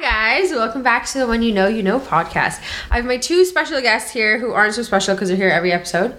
guys, 0.00 0.50
welcome 0.50 0.82
back 0.82 1.04
to 1.04 1.18
the 1.18 1.26
When 1.26 1.42
You 1.42 1.52
Know 1.52 1.66
You 1.66 1.82
Know 1.82 2.00
podcast. 2.00 2.62
I 2.90 2.96
have 2.96 3.04
my 3.04 3.18
two 3.18 3.44
special 3.44 3.82
guests 3.82 4.10
here 4.10 4.38
who 4.38 4.52
aren't 4.52 4.72
so 4.72 4.82
special 4.82 5.14
because 5.14 5.28
they're 5.28 5.36
here 5.36 5.50
every 5.50 5.72
episode. 5.72 6.16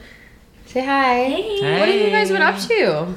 Say 0.68 0.86
hi. 0.86 1.24
Hey. 1.24 1.80
What 1.80 1.90
have 1.90 2.00
you 2.00 2.10
guys 2.12 2.30
been 2.30 2.44
up 2.44 2.60
to? 2.60 3.16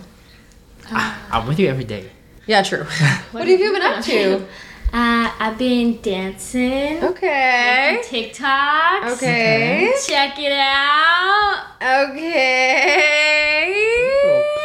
I'm 0.91 1.47
with 1.47 1.59
you 1.59 1.69
every 1.69 1.85
day. 1.85 2.11
Yeah, 2.47 2.63
true. 2.63 2.85
What, 3.33 3.47
have 3.47 3.61
you 3.61 3.73
been 3.73 3.83
up 3.83 4.03
to? 4.05 4.47
Uh, 4.93 5.29
I've 5.41 5.59
been 5.59 6.01
dancing. 6.03 7.03
Okay. 7.03 8.01
TikToks. 8.05 9.15
Okay. 9.15 9.93
Check 10.07 10.39
it 10.39 10.53
out. 10.53 11.65
Okay. 11.83 13.03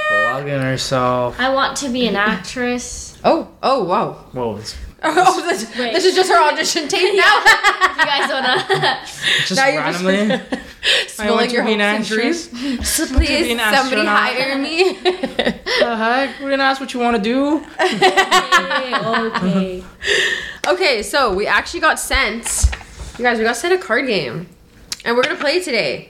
Plugging 0.08 0.62
herself. 0.62 1.40
I 1.40 1.52
want 1.52 1.78
to 1.78 1.90
be 1.90 2.06
an 2.08 2.16
actress. 2.16 3.18
Oh, 3.24 3.48
oh, 3.64 3.84
wow. 3.86 4.14
Whoa, 4.32 4.58
it's 4.58 4.76
Oh, 5.04 5.42
this, 5.48 5.66
Wait. 5.78 5.94
this 5.94 6.04
is 6.04 6.14
just 6.14 6.30
her 6.30 6.38
audition 6.52 6.88
tape 6.90 7.16
now. 7.16 7.36
You 7.40 8.06
guys 8.06 8.30
wanna. 8.30 9.00
just 9.46 9.56
Now 9.56 9.68
you're 9.70 9.82
just- 9.84 10.04
randomly. 10.04 10.60
Spilling 11.08 11.32
want 11.36 11.52
your 11.52 11.64
to 11.64 11.68
be 11.68 11.74
hopes 11.82 11.82
and 11.82 12.06
dreams. 12.06 12.88
So 12.88 13.06
to 13.06 13.14
please, 13.14 13.60
somebody 13.60 14.06
hire 14.06 14.58
me. 14.58 14.94
the 14.94 15.96
heck? 15.98 16.40
We 16.40 16.46
didn't 16.46 16.62
ask 16.62 16.80
what 16.80 16.94
you 16.94 17.00
want 17.02 17.18
to 17.18 17.22
do. 17.22 17.66
okay. 19.06 19.84
okay, 20.68 21.04
so 21.04 21.34
we 21.34 21.48
actually 21.48 21.82
got 21.82 22.00
sent. 22.00 22.70
You 23.18 23.24
guys, 23.26 23.38
we 23.38 23.44
got 23.44 23.58
sent 23.58 23.74
a 23.74 23.78
card 23.78 24.08
game, 24.08 24.48
and 25.04 25.16
we're 25.16 25.24
gonna 25.24 25.36
play 25.40 25.62
today. 25.62 26.10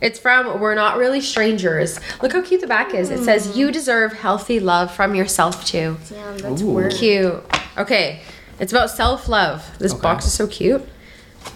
It's 0.00 0.18
from 0.18 0.60
We're 0.60 0.74
Not 0.74 0.98
Really 0.98 1.20
Strangers. 1.20 1.98
Look 2.22 2.32
how 2.32 2.42
cute 2.42 2.60
the 2.60 2.66
back 2.66 2.92
is. 2.94 3.10
It 3.10 3.24
says, 3.24 3.52
hmm. 3.52 3.58
You 3.58 3.70
deserve 3.72 4.12
healthy 4.12 4.60
love 4.60 4.92
from 4.92 5.14
yourself, 5.14 5.64
too. 5.64 5.96
Damn, 6.10 6.36
that's 6.38 6.60
Ooh. 6.62 6.72
weird. 6.72 6.92
Cute. 6.92 7.42
Okay, 7.78 8.20
it's 8.58 8.72
about 8.72 8.90
self 8.90 9.28
love. 9.28 9.70
This 9.78 9.92
Okay. 9.92 10.02
box 10.02 10.26
is 10.26 10.32
so 10.32 10.46
cute. 10.46 10.86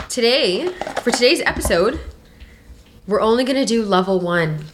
Today, 0.08 0.68
for 1.02 1.10
today's 1.10 1.40
episode, 1.42 2.00
we're 3.06 3.20
only 3.20 3.44
gonna 3.44 3.64
do 3.66 3.84
level 3.84 4.20
one. 4.20 4.64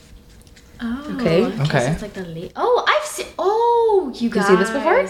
Oh, 0.80 1.16
Okay. 1.18 1.44
Okay. 1.62 1.92
It's 1.92 2.02
like 2.02 2.14
the 2.14 2.24
late. 2.24 2.52
Oh, 2.56 2.84
I've 2.88 3.06
seen. 3.06 3.26
Oh, 3.38 4.12
you 4.12 4.12
guys. 4.12 4.20
You 4.20 4.30
guys. 4.30 4.46
seen 4.48 4.58
this 4.58 4.70
before? 4.70 5.08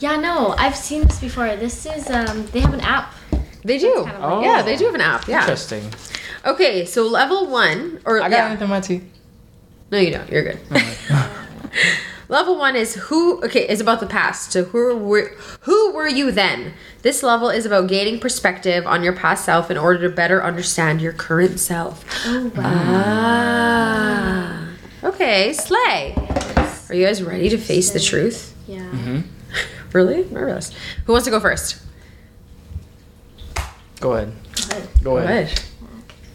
Yeah, 0.00 0.16
no, 0.16 0.54
I've 0.58 0.74
seen 0.76 1.02
this 1.04 1.20
before. 1.20 1.54
This 1.56 1.86
is 1.86 2.08
um, 2.10 2.46
they 2.46 2.60
have 2.60 2.74
an 2.74 2.80
app. 2.80 3.14
They 3.64 3.78
do. 3.78 4.04
kind 4.04 4.16
of 4.16 4.32
like- 4.38 4.44
yeah, 4.44 4.58
Oh. 4.60 4.62
they 4.64 4.76
do 4.76 4.86
have 4.86 4.94
an 4.94 5.00
app. 5.00 5.28
Yeah. 5.28 5.40
Interesting. 5.42 5.92
Okay, 6.44 6.84
so 6.86 7.06
level 7.06 7.46
one, 7.46 8.00
or 8.04 8.20
I 8.20 8.28
got 8.28 8.36
yeah. 8.36 8.46
anything 8.46 8.64
in 8.64 8.70
my 8.70 8.80
teeth. 8.80 9.04
No, 9.92 9.98
you 9.98 10.10
don't. 10.10 10.28
You're 10.30 10.42
good. 10.42 10.58
level 12.32 12.58
one 12.58 12.74
is 12.74 12.94
who. 12.94 13.40
Okay, 13.44 13.68
is 13.68 13.80
about 13.80 14.00
the 14.00 14.06
past. 14.06 14.52
So 14.52 14.64
who 14.64 14.96
were 14.96 15.36
who 15.60 15.92
were 15.92 16.08
you 16.08 16.32
then? 16.32 16.72
This 17.02 17.22
level 17.22 17.50
is 17.50 17.66
about 17.66 17.88
gaining 17.88 18.18
perspective 18.18 18.86
on 18.86 19.04
your 19.04 19.12
past 19.12 19.44
self 19.44 19.70
in 19.70 19.78
order 19.78 20.08
to 20.08 20.14
better 20.14 20.42
understand 20.42 21.00
your 21.00 21.12
current 21.12 21.60
self. 21.60 22.04
Oh 22.26 22.50
wow. 22.56 22.62
Ah. 22.64 24.68
Okay, 25.04 25.52
slay. 25.52 26.14
Are 26.88 26.94
you 26.94 27.06
guys 27.06 27.22
ready 27.22 27.48
to 27.50 27.58
face 27.58 27.90
the 27.90 28.00
truth? 28.00 28.56
Yeah. 28.66 28.90
Mm-hmm. 28.90 29.20
Really? 29.92 30.24
Nervous. 30.30 30.72
Who 31.04 31.12
wants 31.12 31.26
to 31.26 31.30
go 31.30 31.38
first? 31.38 31.76
Go 34.00 34.14
ahead. 34.14 34.32
Good. 34.70 35.04
Go 35.04 35.18
ahead. 35.18 35.62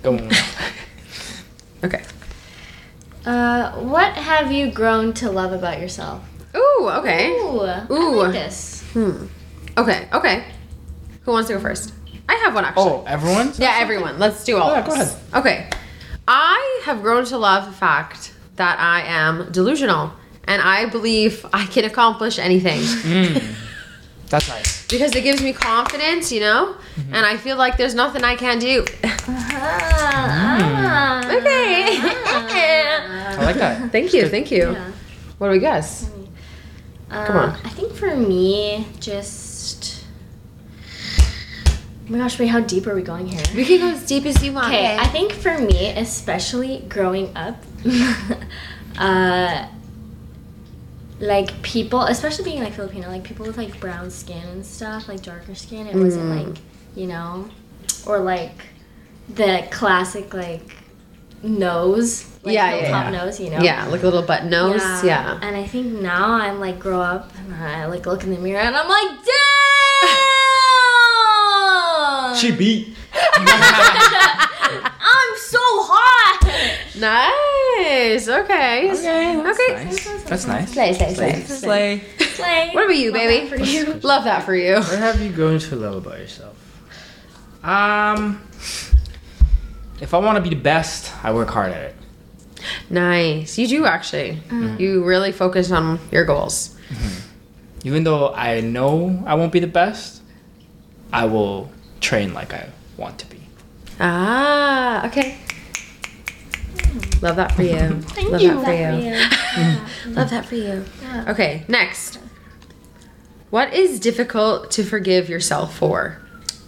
Go 0.04 0.14
on. 0.14 0.30
Okay. 1.84 2.04
Uh, 3.28 3.72
what 3.82 4.14
have 4.14 4.52
you 4.54 4.72
grown 4.72 5.12
to 5.14 5.30
love 5.30 5.52
about 5.52 5.80
yourself? 5.82 6.24
Ooh, 6.56 6.90
okay. 7.00 7.32
Ooh, 7.32 7.60
I 7.62 7.86
Ooh. 7.92 8.16
like 8.22 8.32
this. 8.32 8.82
Hmm. 8.94 9.26
Okay, 9.78 10.08
okay. 10.14 10.46
Who 11.24 11.32
wants 11.34 11.50
to 11.50 11.56
go 11.56 11.60
first? 11.60 11.94
I 12.30 12.36
have 12.36 12.56
one 12.56 12.64
actually. 12.64 12.84
Oh, 12.90 13.04
everyone? 13.06 13.52
Yeah, 13.58 13.76
everyone. 13.82 14.18
Let's 14.18 14.46
do 14.46 14.58
all 14.58 14.72
Yeah, 14.72 14.86
go 14.88 14.94
ahead. 14.94 15.14
Okay. 15.36 15.70
I 16.26 16.82
have 16.86 17.02
grown 17.02 17.26
to 17.26 17.38
love 17.38 17.66
the 17.66 17.74
fact 17.74 18.34
that 18.56 18.80
I 18.80 19.02
am 19.02 19.52
delusional 19.52 20.14
and 20.46 20.62
I 20.62 20.86
believe 20.86 21.46
I 21.54 21.66
can 21.66 21.84
accomplish 21.84 22.40
anything 22.40 22.80
Mm. 22.80 23.44
That's 24.30 24.48
nice. 24.50 24.86
because 24.88 25.16
it 25.16 25.22
gives 25.24 25.42
me 25.42 25.54
confidence, 25.54 26.32
you 26.34 26.40
know? 26.42 26.76
Mm-hmm. 26.96 27.14
And 27.14 27.26
I 27.26 27.38
feel 27.38 27.56
like 27.58 27.78
there's 27.78 27.96
nothing 27.96 28.24
I 28.26 28.36
can 28.36 28.60
do. 28.60 28.86
Ah, 29.30 31.22
Okay. 31.26 31.98
I 33.38 33.46
like 33.46 33.56
that. 33.58 33.92
thank 33.92 34.14
you, 34.14 34.28
thank 34.30 34.52
you. 34.52 34.72
Yeah. 34.72 34.92
What 35.38 35.48
do 35.48 35.52
we 35.54 35.60
guess? 35.60 36.10
Come 37.10 37.38
on. 37.38 37.50
Uh, 37.50 37.60
I 37.64 37.70
think 37.70 37.94
for 37.94 38.16
me, 38.16 38.86
just. 39.00 40.04
Oh 41.20 42.12
my 42.12 42.18
gosh, 42.20 42.40
wait, 42.40 42.48
how 42.48 42.62
deep 42.62 42.88
are 42.88 42.96
we 42.96 43.02
going 43.02 43.28
here? 43.28 43.44
We 43.56 43.66
can 43.66 43.80
go 43.80 43.90
as 43.90 44.06
deep 44.06 44.26
as 44.26 44.42
you 44.44 44.54
want. 44.54 44.68
Okay, 44.68 44.96
I 44.98 45.08
think 45.08 45.34
for 45.34 45.58
me, 45.58 45.90
especially 45.90 46.86
growing 46.88 47.36
up, 47.36 47.58
uh, 48.98 49.68
like 51.20 51.62
people, 51.64 52.04
especially 52.04 52.46
being 52.46 52.64
like 52.64 52.74
Filipino, 52.74 53.10
like 53.10 53.24
people 53.26 53.46
with 53.46 53.58
like 53.58 53.78
brown 53.82 54.10
skin 54.10 54.42
and 54.48 54.66
stuff, 54.66 55.10
like 55.10 55.22
darker 55.22 55.54
skin, 55.56 55.86
it 55.88 55.96
wasn't 55.96 56.26
Mm. 56.32 56.48
like, 56.48 56.58
you 56.96 57.08
know, 57.08 57.50
or 58.06 58.20
like 58.20 58.56
the 59.28 59.68
classic 59.72 60.34
like 60.34 60.77
nose, 61.44 62.26
like 62.44 62.54
Yeah, 62.56 62.70
hilltop 62.72 62.90
yeah, 62.90 63.12
yeah. 63.12 63.26
nose, 63.26 63.40
you 63.40 63.50
know. 63.50 63.60
Yeah, 63.62 63.86
like 63.88 64.02
a 64.02 64.06
little 64.06 64.22
button 64.24 64.50
nose. 64.50 64.82
Yeah. 65.04 65.40
And 65.42 65.56
I 65.56 65.66
think 65.68 65.94
now 66.02 66.32
I'm 66.34 66.60
like 66.60 66.80
grow 66.80 67.02
up 67.02 67.32
and 67.38 67.54
I 67.56 67.86
like 67.86 68.06
look 68.06 68.24
in 68.24 68.32
the 68.32 68.38
mirror 68.40 68.60
and 68.62 68.76
I'm 68.76 68.88
like, 68.90 69.18
damn! 69.26 70.08
She 72.36 72.52
beat. 72.52 72.96
I'm 73.14 75.38
so 75.38 75.60
hot. 75.62 76.44
Nice. 77.00 78.28
Okay. 78.28 78.92
Okay, 78.92 79.42
that's 79.44 79.60
Okay. 79.60 79.86
nice. 79.86 80.24
That's 80.24 80.48
nice. 80.48 80.74
Slay, 80.74 80.94
slay, 80.94 81.14
slay. 81.14 81.42
Slay. 81.44 82.02
Slay. 82.20 82.70
What 82.74 82.86
about 82.86 82.98
you, 82.98 83.12
Love 83.12 83.22
baby? 83.22 83.50
that 83.50 83.58
for 83.58 83.64
you. 83.64 83.94
Love 84.04 84.24
that 84.26 84.44
for 84.44 84.56
you. 84.56 84.76
What 84.76 85.00
have 85.00 85.22
you 85.22 85.32
grown 85.32 85.60
to 85.60 85.76
love 85.76 86.06
about 86.06 86.20
yourself? 86.20 86.56
Um, 87.64 88.42
if 90.02 90.14
I 90.14 90.18
want 90.20 90.38
to 90.38 90.42
be 90.42 90.50
the 90.56 90.62
best, 90.62 91.12
I 91.24 91.34
work 91.34 91.50
hard 91.50 91.72
at 91.72 91.82
it. 91.84 91.96
Nice. 92.90 93.58
You 93.58 93.68
do 93.68 93.86
actually. 93.86 94.40
You 94.78 95.04
really 95.04 95.32
focus 95.32 95.72
on 95.72 96.00
your 96.12 96.26
goals. 96.26 96.76
Even 97.84 98.04
though 98.04 98.34
I 98.34 98.62
know 98.62 99.24
I 99.26 99.36
won't 99.36 99.52
be 99.52 99.60
the 99.60 99.68
best, 99.68 100.22
I 101.14 101.26
will 101.26 101.72
train 102.02 102.34
like 102.34 102.54
I 102.54 102.70
want 102.98 103.20
to 103.20 103.26
be. 103.28 103.40
Ah, 104.00 105.08
okay. 105.08 105.38
Love 107.22 107.36
that 107.38 107.52
for 107.54 107.64
you. 107.64 108.02
Thank 108.02 108.30
Love 108.32 108.42
you. 108.42 108.62
that 108.62 108.66
for 108.66 110.10
you. 110.10 110.14
Love 110.16 110.30
that 110.30 110.46
for 110.46 110.56
you. 110.56 110.86
Yeah. 111.02 111.26
Okay, 111.32 111.64
next. 111.68 112.20
What 113.50 113.74
is 113.74 114.00
difficult 114.00 114.70
to 114.72 114.84
forgive 114.84 115.30
yourself 115.30 115.76
for? 115.76 116.22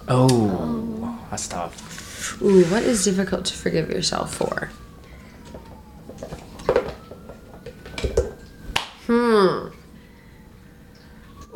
Oh, 0.08 1.20
that's 1.30 1.48
tough. 1.48 1.89
Ooh, 2.42 2.64
what 2.66 2.84
is 2.84 3.04
difficult 3.04 3.46
to 3.46 3.54
forgive 3.54 3.90
yourself 3.90 4.34
for? 4.34 4.70
Hmm. 9.08 9.70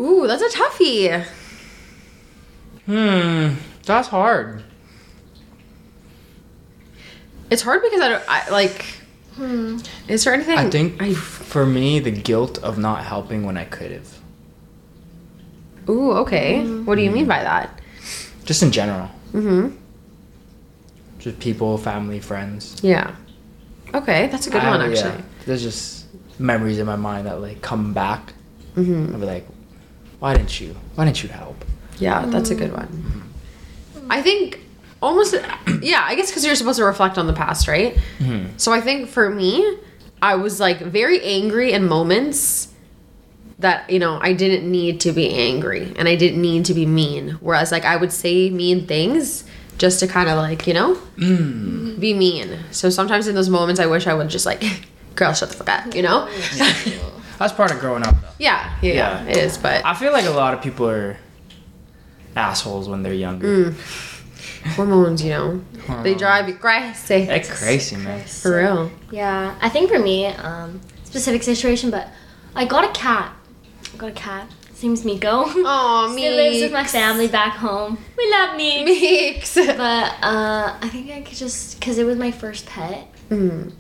Ooh, 0.01 0.28
that's 0.28 0.41
a 0.41 0.50
toughie. 0.57 1.23
Hmm, 2.85 3.56
that's 3.85 4.07
hard. 4.07 4.63
It's 7.50 7.61
hard 7.61 7.81
because 7.84 8.01
I 8.01 8.09
don't 8.09 8.23
I, 8.28 8.50
like. 8.50 8.85
Hmm. 9.35 9.78
Is 10.07 10.23
there 10.23 10.34
anything? 10.34 10.57
I 10.57 10.69
think 10.69 11.01
I, 11.01 11.13
for 11.13 11.66
me, 11.66 12.00
the 12.00 12.11
guilt 12.11 12.57
of 12.63 12.78
not 12.78 13.03
helping 13.03 13.45
when 13.45 13.57
I 13.57 13.66
could 13.66 13.91
have. 13.91 14.19
ooh, 15.90 16.11
okay. 16.13 16.66
What 16.66 16.95
do 16.95 17.01
you 17.01 17.11
mean 17.11 17.28
by 17.28 17.44
that? 17.44 17.79
Just 18.45 18.64
in 18.64 18.72
general. 18.72 19.09
Mm-hmm. 19.31 19.76
Just 21.23 21.40
people, 21.40 21.78
family, 21.78 22.20
friends. 22.20 22.75
Yeah. 22.84 23.16
Okay, 23.93 24.28
that's 24.28 24.47
a 24.47 24.49
good 24.49 24.61
I- 24.61 24.70
one 24.78 24.81
yeah, 24.91 24.97
actually. 24.97 25.23
there's 25.46 25.64
just 25.64 26.05
memories 26.37 26.79
in 26.79 26.85
my 26.85 26.97
mind 26.97 27.28
that 27.28 27.40
like 27.40 27.61
come 27.61 27.93
back. 27.93 28.34
Mm-hmm. 28.75 29.14
I'll 29.14 29.20
be 29.22 29.25
like, 29.25 29.47
why 30.20 30.34
didn't 30.35 30.59
you? 30.59 30.75
Why 30.96 31.05
didn't 31.05 31.23
you 31.23 31.29
help? 31.29 31.64
Yeah, 31.97 32.25
that's 32.25 32.49
a 32.49 32.55
good 32.55 32.73
one. 32.73 33.31
I 34.09 34.22
think 34.22 34.59
almost, 35.02 35.34
yeah, 35.81 36.03
I 36.05 36.16
guess 36.16 36.29
because 36.29 36.43
you're 36.43 36.55
supposed 36.55 36.79
to 36.79 36.84
reflect 36.85 37.17
on 37.17 37.28
the 37.28 37.34
past, 37.34 37.69
right? 37.69 37.96
Mm-hmm. 38.19 38.58
So 38.58 38.73
I 38.73 38.81
think 38.81 39.08
for 39.08 39.29
me, 39.29 39.78
I 40.22 40.35
was 40.35 40.59
like 40.59 40.79
very 40.81 41.22
angry 41.22 41.72
in 41.72 41.87
moments 41.87 42.67
that, 43.59 43.90
you 43.90 43.99
know, 43.99 44.19
I 44.22 44.34
didn't 44.34 44.69
need 44.69 44.99
to 45.02 45.14
be 45.14 45.29
angry 45.34 45.93
and 45.96 46.09
I 46.09 46.16
didn't 46.17 46.41
need 46.41 46.66
to 46.66 46.73
be 46.73 46.85
mean. 46.85 47.37
Whereas, 47.40 47.72
like, 47.72 47.85
I 47.85 47.96
would 47.96 48.11
say 48.11 48.49
mean 48.49 48.87
things 48.87 49.46
just 49.78 49.99
to 49.99 50.08
kind 50.08 50.29
of 50.29 50.37
like, 50.37 50.67
you 50.67 50.73
know, 50.73 50.96
Mm. 51.17 51.99
be 51.99 52.14
mean. 52.14 52.59
So 52.72 52.90
sometimes 52.90 53.28
in 53.28 53.35
those 53.35 53.49
moments, 53.49 53.79
I 53.79 53.85
wish 53.87 54.08
I 54.08 54.14
would 54.14 54.29
just 54.29 54.46
like, 54.46 54.64
girl, 55.16 55.34
shut 55.34 55.49
the 55.49 55.55
fuck 55.58 55.70
up, 55.70 55.96
you 55.96 56.02
know? 56.02 56.29
That's 57.40 57.53
part 57.53 57.72
of 57.72 57.79
growing 57.79 58.03
up, 58.03 58.16
though. 58.22 58.28
yeah, 58.40 58.72
yeah, 58.81 58.93
Yeah. 58.93 59.25
it 59.25 59.37
is. 59.37 59.58
But 59.58 59.84
I 59.85 59.93
feel 59.96 60.11
like 60.14 60.25
a 60.25 60.29
lot 60.31 60.53
of 60.53 60.61
people 60.61 60.87
are 60.90 61.17
assholes 62.35 62.87
when 62.87 63.03
they're 63.03 63.14
younger. 63.14 63.73
Hormones, 64.75 65.22
you 65.22 65.29
know, 65.31 65.61
they 66.03 66.14
drive 66.16 66.47
you 66.47 66.55
crazy. 66.55 67.26
That's 67.26 67.49
crazy, 67.49 67.97
man. 67.97 68.23
For 68.26 68.58
real. 68.58 68.91
Yeah, 69.11 69.55
I 69.61 69.67
think 69.69 69.90
for 69.91 69.99
me, 69.99 70.28
um, 70.28 70.79
specific 71.03 71.43
situation, 71.43 71.90
but 71.91 72.08
I 72.55 72.64
got 72.66 72.85
a 72.85 72.91
cat. 72.97 73.34
I 73.93 73.97
got 73.97 74.09
a 74.09 74.14
cat. 74.14 74.47
His 74.69 74.81
name's 74.84 75.03
Miko. 75.03 75.43
Aw, 75.47 76.11
Still 76.14 76.35
lives 76.35 76.61
with 76.61 76.72
my 76.72 76.85
family 76.85 77.28
back 77.28 77.55
home. 77.55 77.97
We 78.23 78.31
love 78.31 78.55
me. 78.55 78.84
Meeks. 78.85 79.55
But 79.55 80.14
uh, 80.23 80.78
I 80.81 80.90
think 80.90 81.11
I 81.11 81.22
could 81.22 81.35
just, 81.37 81.79
because 81.79 81.97
it 81.97 82.05
was 82.05 82.17
my 82.17 82.31
first 82.31 82.66
pet, 82.66 83.08
Mm. 83.29 83.72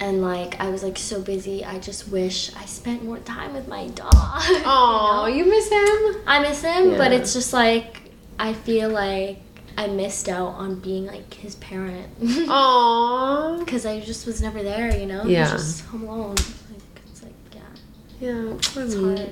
and 0.00 0.22
like 0.22 0.60
I 0.60 0.68
was 0.70 0.82
like 0.82 0.98
so 0.98 1.20
busy. 1.22 1.64
I 1.64 1.78
just 1.78 2.08
wish 2.08 2.54
I 2.56 2.64
spent 2.66 3.04
more 3.04 3.18
time 3.18 3.54
with 3.54 3.66
my 3.68 3.88
dog. 3.88 4.12
you 4.48 4.62
know? 4.62 5.26
you 5.26 5.44
miss 5.44 5.68
him? 5.70 6.22
I 6.26 6.40
miss 6.42 6.62
him, 6.62 6.96
but 6.98 7.12
it's 7.12 7.32
just 7.32 7.52
like 7.52 8.02
I 8.38 8.52
feel 8.52 8.88
like 8.90 9.38
I 9.76 9.86
missed 9.86 10.28
out 10.28 10.48
on 10.48 10.80
being 10.80 11.06
like 11.06 11.32
his 11.34 11.54
parent. 11.56 12.08
Aw. 12.48 13.58
Because 13.58 13.86
I 13.86 14.00
just 14.00 14.26
was 14.26 14.42
never 14.42 14.62
there, 14.62 14.96
you 14.96 15.06
know? 15.06 15.24
Yeah. 15.24 15.46
He 15.46 15.52
was 15.54 15.62
just 15.62 15.84
home 15.86 16.02
alone. 16.02 16.34
Like, 16.34 17.02
it's 17.06 17.22
like, 17.22 17.32
yeah. 17.54 17.60
Yeah, 18.20 18.54
It's 18.56 18.74
hard. 18.74 18.88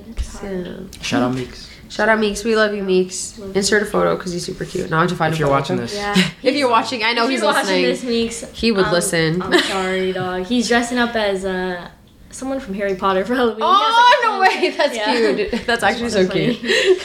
Meeks. 0.07 0.19
It's 0.19 0.37
hard. 0.39 0.65
Yeah. 0.65 1.01
Shout 1.01 1.21
out 1.23 1.35
Meeks. 1.35 1.69
Shout 1.89 2.09
out 2.09 2.19
Meeks. 2.19 2.43
We 2.43 2.55
love 2.55 2.73
you, 2.75 2.83
Meeks. 2.83 3.37
Love 3.39 3.55
Insert 3.55 3.81
a 3.83 3.85
photo 3.85 4.15
because 4.15 4.33
he's 4.33 4.45
super 4.45 4.65
cute. 4.65 4.89
Now 4.89 4.97
I 4.97 5.01
have 5.01 5.09
to 5.09 5.15
find 5.15 5.33
If 5.33 5.37
a 5.37 5.39
you're 5.39 5.47
photo 5.47 5.59
watching 5.59 5.77
this, 5.77 5.95
Yeah. 5.95 6.15
If 6.43 6.55
you're 6.55 6.69
watching, 6.69 7.03
I 7.03 7.13
know 7.13 7.23
If 7.25 7.31
he's 7.31 7.39
you're 7.41 7.51
watching 7.53 7.81
listening. 7.81 7.83
this 7.85 8.03
week's, 8.43 8.51
He 8.59 8.71
would 8.71 8.85
um, 8.85 8.91
listen. 8.91 9.41
I'm 9.41 9.57
sorry, 9.63 10.11
dog. 10.13 10.45
He's 10.45 10.67
dressing 10.67 10.97
up 10.97 11.15
as 11.15 11.45
uh, 11.45 11.89
someone 12.29 12.59
from 12.59 12.73
Harry 12.73 12.95
Potter 12.95 13.23
for 13.25 13.35
Halloween. 13.35 13.61
Oh 13.61 14.19
has, 14.21 14.25
no 14.25 14.39
like, 14.39 14.61
way! 14.61 14.69
That's 14.77 14.95
Yeah. 14.95 15.35
cute. 15.49 15.65
That's 15.65 15.83
actually 15.83 16.09
so 16.09 16.27
cute. 16.27 16.57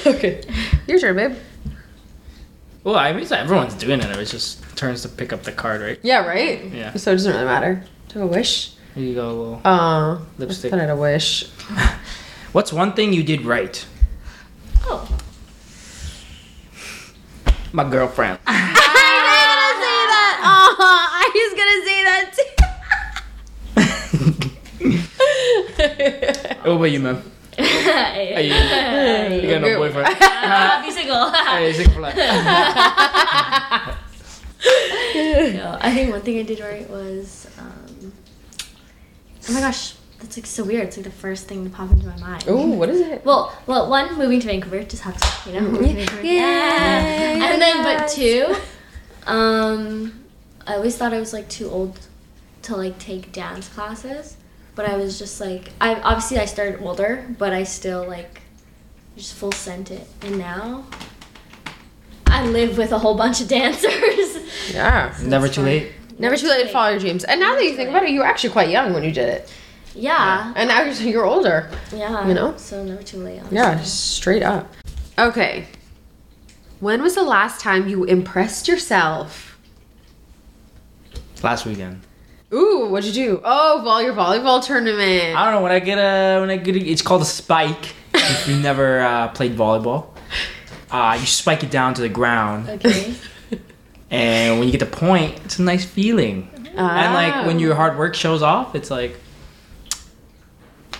okay, 0.06 0.43
your 0.88 0.99
turn, 0.99 1.14
babe. 1.17 1.37
well, 2.82 2.96
I 2.96 3.12
mean, 3.12 3.32
everyone's 3.32 3.75
doing 3.75 4.00
it. 4.00 4.11
It 4.11 4.17
was 4.17 4.31
just 4.32 4.62
turns 4.76 5.02
to 5.02 5.08
pick 5.08 5.32
up 5.32 5.44
the 5.44 5.52
card, 5.52 5.81
right? 5.81 5.99
Yeah, 6.02 6.26
right. 6.26 6.64
Yeah. 6.64 6.93
So 6.94 7.12
it 7.12 7.17
doesn't 7.17 7.32
really 7.32 7.44
matter. 7.44 7.84
Do 8.08 8.20
a 8.23 8.26
wish? 8.26 8.73
Here 8.96 9.05
you 9.05 9.14
go. 9.14 9.29
a 9.29 9.31
little- 9.31 9.61
Uh, 9.64 10.19
Lipstick. 10.38 10.70
Put 10.73 10.81
out 10.81 10.90
a 10.90 10.96
wish. 10.96 11.49
What's 12.52 12.73
one 12.73 12.93
thing 12.94 13.12
you 13.14 13.23
did 13.23 13.43
right? 13.46 13.87
Oh. 14.84 15.08
My 17.75 17.89
girlfriend. 17.89 18.39
I 18.47 18.69
was 18.69 19.49
gonna 19.49 19.73
say 19.81 20.01
that. 20.13 20.37
Oh, 20.45 20.77
I 21.09 21.25
was 21.41 21.53
gonna 21.57 21.81
say 21.89 22.05
that 22.05 22.29
too. 22.37 22.53
what 26.69 26.77
about 26.77 26.85
you, 26.85 27.01
man? 27.01 27.23
hey. 27.57 28.47
You 28.47 28.53
you 29.43 29.49
got 29.51 29.63
no 29.63 29.79
boyfriend. 29.79 30.09
Be 30.85 30.91
single. 30.91 31.31
hey, 31.31 31.73
sick 31.73 31.89
for 31.93 32.01
life. 32.01 32.15
no, 32.17 32.23
I 35.81 35.95
think 35.95 36.11
one 36.11 36.21
thing 36.21 36.41
I 36.41 36.43
did 36.43 36.61
right 36.61 36.87
was, 36.91 37.47
um, 37.59 38.13
oh 39.49 39.53
my 39.55 39.61
gosh, 39.61 39.95
that's 40.23 40.37
like 40.37 40.47
so 40.47 40.65
weird. 40.65 40.87
It's 40.87 40.97
like 40.97 41.05
the 41.05 41.11
first 41.11 41.47
thing 41.49 41.65
to 41.65 41.71
pop 41.71 41.91
into 41.91 42.07
my 42.07 42.17
mind. 42.19 42.45
Oh, 42.47 42.67
what 42.71 42.89
is 42.89 43.01
it? 43.01 43.25
Well, 43.25 43.53
well, 43.67 43.91
one 43.91 44.17
moving 44.17 44.41
to 44.41 44.47
Vancouver 44.47 44.83
just 44.85 45.03
have 45.03 45.17
to, 45.45 45.51
you 45.51 45.61
know, 45.61 45.69
moving 45.69 45.89
to 45.89 45.95
Vancouver. 45.97 46.23
Yay, 46.23 46.37
Yeah. 46.37 47.53
And 47.53 47.61
then, 47.61 47.83
but 47.83 48.09
two, 48.09 48.55
um, 49.27 50.25
I 50.67 50.75
always 50.77 50.97
thought 50.97 51.13
I 51.13 51.19
was 51.19 51.33
like 51.33 51.49
too 51.49 51.69
old 51.69 51.99
to 52.63 52.77
like 52.77 52.99
take 52.99 53.33
dance 53.33 53.69
classes, 53.69 54.37
but 54.77 54.87
I 54.87 54.97
was 54.97 55.19
just 55.19 55.41
like, 55.41 55.71
I 55.81 55.97
obviously 55.97 56.39
I 56.39 56.45
started 56.45 56.81
older, 56.83 57.27
but 57.39 57.53
I 57.53 57.65
still 57.65 58.07
like 58.07 58.41
just 59.17 59.35
full 59.35 59.53
sent 59.53 59.91
it, 59.91 60.07
and 60.23 60.39
now 60.39 60.85
I 62.29 62.47
live 62.47 62.79
with 62.79 62.93
a 62.93 62.99
whole 62.99 63.17
bunch 63.17 63.41
of 63.41 63.49
dancers. 63.49 63.93
Yeah. 64.73 65.13
Never 65.25 65.49
too 65.49 65.57
fun. 65.57 65.65
late. 65.65 65.93
Never 66.19 66.37
too 66.37 66.47
late 66.49 66.63
to 66.63 66.69
follow 66.69 66.91
your 66.91 67.01
dreams. 67.01 67.25
And 67.25 67.41
now 67.41 67.55
that 67.55 67.65
you 67.65 67.75
think 67.75 67.91
about 67.91 68.05
it, 68.05 68.11
you 68.11 68.21
were 68.21 68.27
actually 68.27 68.51
quite 68.51 68.69
young 68.71 68.95
when 68.95 69.03
you 69.03 69.11
did 69.11 69.29
it. 69.29 69.53
Yeah, 69.94 70.53
And 70.56 70.69
now 70.69 70.83
you're, 70.83 70.94
you're 70.94 71.27
older. 71.27 71.71
yeah. 71.94 72.27
You 72.27 72.35
know? 72.35 72.56
so 72.56 72.83
never 72.85 73.03
too 73.03 73.19
late. 73.19 73.39
Honestly. 73.41 73.56
Yeah, 73.56 73.81
straight 73.83 74.43
up. 74.43 74.73
Okay. 75.19 75.67
When 76.81 77.03
was 77.03 77.15
the 77.15 77.23
last 77.23 77.61
time 77.61 77.89
you 77.89 78.05
impressed 78.05 78.69
yourself? 78.69 79.59
Last 81.43 81.67
weekend. 81.67 82.00
Ooh, 82.53 82.87
what'd 82.91 83.15
you 83.15 83.27
do? 83.27 83.41
Oh, 83.44 83.81
vol 83.85 84.03
your 84.03 84.15
volleyball 84.15 84.65
tournament. 84.65 85.37
I 85.37 85.44
don't 85.44 85.55
know 85.55 85.62
when 85.62 85.73
I 85.73 85.79
get 85.81 85.97
a 85.99 86.41
when 86.41 86.50
I 86.50 86.56
get 86.56 86.77
a, 86.77 86.79
it's 86.81 87.03
called 87.03 87.23
a 87.23 87.27
spike. 87.27 87.94
if 88.15 88.47
you 88.49 88.56
never 88.61 89.00
uh, 89.00 89.29
played 89.29 89.56
volleyball, 89.56 90.09
uh, 90.91 91.17
you 91.19 91.27
spike 91.27 91.62
it 91.65 91.71
down 91.71 91.94
to 91.94 92.03
the 92.03 92.09
ground, 92.11 92.69
Okay. 92.69 93.15
and 94.11 94.59
when 94.59 94.69
you 94.69 94.73
get 94.77 94.81
the 94.81 94.97
point, 94.97 95.41
it's 95.44 95.59
a 95.59 95.62
nice 95.62 95.85
feeling. 95.85 96.49
And 96.77 97.15
like 97.15 97.47
when 97.47 97.59
your 97.59 97.75
hard 97.75 97.97
work 97.99 98.15
shows 98.15 98.43
off, 98.43 98.75
it's 98.75 98.91
like 98.91 99.19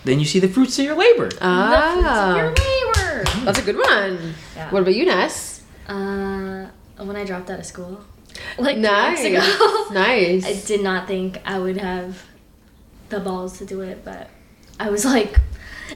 then 0.05 0.19
you 0.19 0.25
see 0.25 0.41
the 0.41 0.49
fruits 0.49 0.79
of 0.79 0.85
your 0.85 0.97
labor. 0.97 1.31
Ah, 1.41 2.37
Your 2.37 2.51
neighbor. 2.51 3.25
that's 3.45 3.59
a 3.59 3.63
good 3.63 3.77
one. 3.77 4.35
Yeah. 4.57 4.71
What 4.71 4.83
about 4.83 4.95
you, 4.95 5.05
Ness? 5.07 5.63
Uh, 5.89 6.67
when 6.99 7.17
I 7.17 7.25
dropped 7.25 7.51
out 7.51 7.59
of 7.59 7.67
school, 7.67 8.01
like 8.59 8.77
two 8.77 8.83
Nice, 8.83 9.23
weeks 9.25 9.45
ago, 9.45 9.87
nice. 9.93 10.45
I 10.47 10.55
did 10.67 10.83
not 10.83 11.07
think 11.07 11.39
I 11.45 11.59
would 11.59 11.77
have 11.77 12.23
the 13.09 13.21
balls 13.21 13.59
to 13.59 13.67
do 13.67 13.81
it, 13.83 14.05
but 14.05 14.31
I 14.81 14.91
was 14.91 15.05
like, 15.05 15.39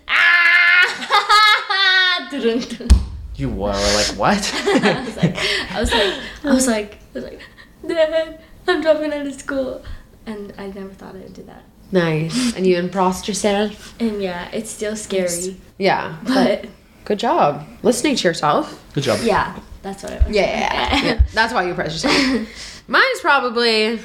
ah! 0.08 2.29
You 3.37 3.50
were 3.50 3.73
like 3.73 4.06
what? 4.17 4.50
I 4.64 5.05
was 5.05 5.17
like, 5.17 5.37
I 5.70 5.81
was 5.81 5.93
like, 5.93 6.14
I 6.43 6.55
was 6.55 6.67
like, 6.67 6.94
I 6.94 6.99
was 7.12 7.25
like, 7.25 7.41
Dad, 7.87 8.41
I'm 8.67 8.81
dropping 8.81 9.12
out 9.12 9.26
of 9.26 9.35
school, 9.35 9.85
and 10.25 10.55
I 10.56 10.69
never 10.69 10.88
thought 10.88 11.14
I 11.14 11.19
would 11.19 11.35
do 11.35 11.43
that. 11.43 11.62
Nice. 11.92 12.54
And 12.56 12.66
you 12.66 12.76
impressed 12.78 13.28
yourself? 13.28 13.94
And 14.00 14.20
yeah, 14.22 14.48
it's 14.52 14.70
still 14.70 14.96
scary, 14.96 15.56
Yeah. 15.78 16.16
but 16.26 16.66
Good 17.04 17.18
job. 17.20 17.64
Listening 17.82 18.16
to 18.16 18.28
yourself. 18.28 18.82
Good 18.92 19.04
job. 19.04 19.20
yeah, 19.22 19.56
that's 19.82 20.02
what 20.02 20.12
it 20.12 20.24
was. 20.26 20.34
Yeah. 20.34 21.04
yeah. 21.04 21.22
That's 21.34 21.52
why 21.54 21.62
you 21.62 21.70
impressed 21.70 22.02
yourself. 22.04 22.84
Mine's 22.88 23.20
probably 23.20 24.00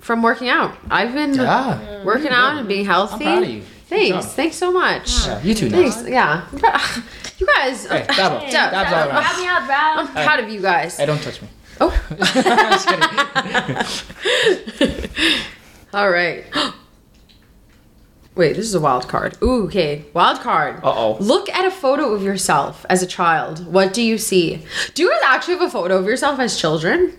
from 0.00 0.22
working 0.22 0.48
out. 0.48 0.76
I've 0.90 1.12
been 1.12 1.34
Yeah. 1.34 1.80
Mm. 1.82 2.04
working 2.04 2.28
out 2.30 2.58
and 2.58 2.68
being 2.68 2.84
healthy. 2.86 3.14
I'm 3.26 3.32
proud 3.32 3.42
of 3.42 3.48
you. 3.50 3.62
Thanks. 3.88 4.26
Thanks 4.26 4.56
so 4.56 4.70
much. 4.70 5.26
Yeah, 5.26 5.42
you 5.42 5.54
too. 5.54 5.68
Now. 5.68 5.76
Thanks. 5.90 6.08
Yeah. 6.08 6.46
You 7.40 7.46
guys. 7.46 7.86
Hey, 7.86 8.04
dab 8.06 8.32
up. 8.32 8.42
Hey, 8.42 8.50
Dab- 8.52 8.70
Dabs 8.72 8.92
all 8.92 9.08
Grab 9.08 9.36
me 9.38 9.46
up, 9.48 9.62
I'm 9.68 10.06
bro. 10.06 10.22
proud 10.24 10.38
of 10.40 10.48
you 10.48 10.60
guys. 10.60 10.96
Hey, 10.98 11.06
don't 11.06 11.20
touch 11.20 11.42
me. 11.42 11.48
Oh. 11.80 11.90
Just 12.20 12.86
kidding. 14.78 15.40
All 15.92 16.08
right. 16.10 16.44
Wait, 18.36 18.54
this 18.56 18.64
is 18.64 18.74
a 18.74 18.80
wild 18.80 19.08
card. 19.08 19.36
Ooh, 19.42 19.64
okay. 19.64 20.04
Wild 20.14 20.40
card. 20.40 20.76
Uh-oh. 20.84 21.16
Look 21.20 21.48
at 21.50 21.64
a 21.64 21.70
photo 21.70 22.12
of 22.14 22.22
yourself 22.22 22.86
as 22.88 23.02
a 23.02 23.06
child. 23.06 23.66
What 23.72 23.92
do 23.92 24.02
you 24.02 24.18
see? 24.18 24.64
Do 24.94 25.02
you 25.02 25.10
guys 25.10 25.20
actually 25.24 25.54
have 25.54 25.62
a 25.68 25.70
photo 25.70 25.98
of 25.98 26.06
yourself 26.06 26.38
as 26.38 26.58
children? 26.58 27.16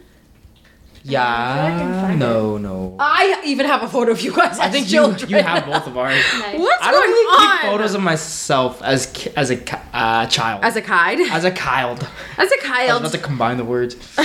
I 1.03 1.03
can 1.03 1.11
Yeah. 1.11 2.01
find 2.07 2.19
No, 2.19 2.57
no. 2.57 2.95
I 2.99 3.41
even 3.45 3.65
have 3.65 3.81
a 3.83 3.87
photo 3.89 4.11
of 4.11 4.21
you 4.21 4.31
guys 4.33 4.57
I 4.59 4.67
as 4.67 4.71
think 4.71 4.87
children. 4.87 5.29
you 5.29 5.41
have 5.41 5.65
both 5.65 5.87
of 5.87 5.97
ours. 5.97 6.13
Nice. 6.39 6.59
What's 6.59 6.81
I 6.85 6.91
going 6.91 7.01
don't 7.03 7.09
really 7.11 7.45
on? 7.47 7.57
keep 7.57 7.71
photos 7.71 7.93
of 7.95 8.01
myself 8.01 8.81
as 8.83 9.07
ki- 9.07 9.31
as 9.35 9.51
a 9.51 9.57
uh, 9.95 10.27
child. 10.27 10.63
as 10.63 10.75
a 10.75 10.81
kid. 10.81 11.21
as 11.31 11.43
a 11.43 11.51
child. 11.51 12.07
As 12.37 12.51
a 12.51 12.55
I 12.55 12.57
was 12.57 12.61
child. 12.63 13.01
about 13.01 13.11
to 13.11 13.17
combine 13.17 13.57
the 13.57 13.65
words. 13.65 13.95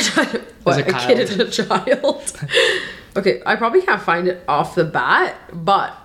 what, 0.62 0.78
a 0.78 0.86
a, 0.88 0.98
kid 1.06 1.30
and 1.30 1.40
a 1.40 1.50
child. 1.50 2.32
okay, 3.16 3.42
I 3.44 3.56
probably 3.56 3.82
can't 3.82 4.02
find 4.02 4.28
it 4.28 4.44
off 4.46 4.74
the 4.74 4.84
bat, 4.84 5.34
but 5.52 5.96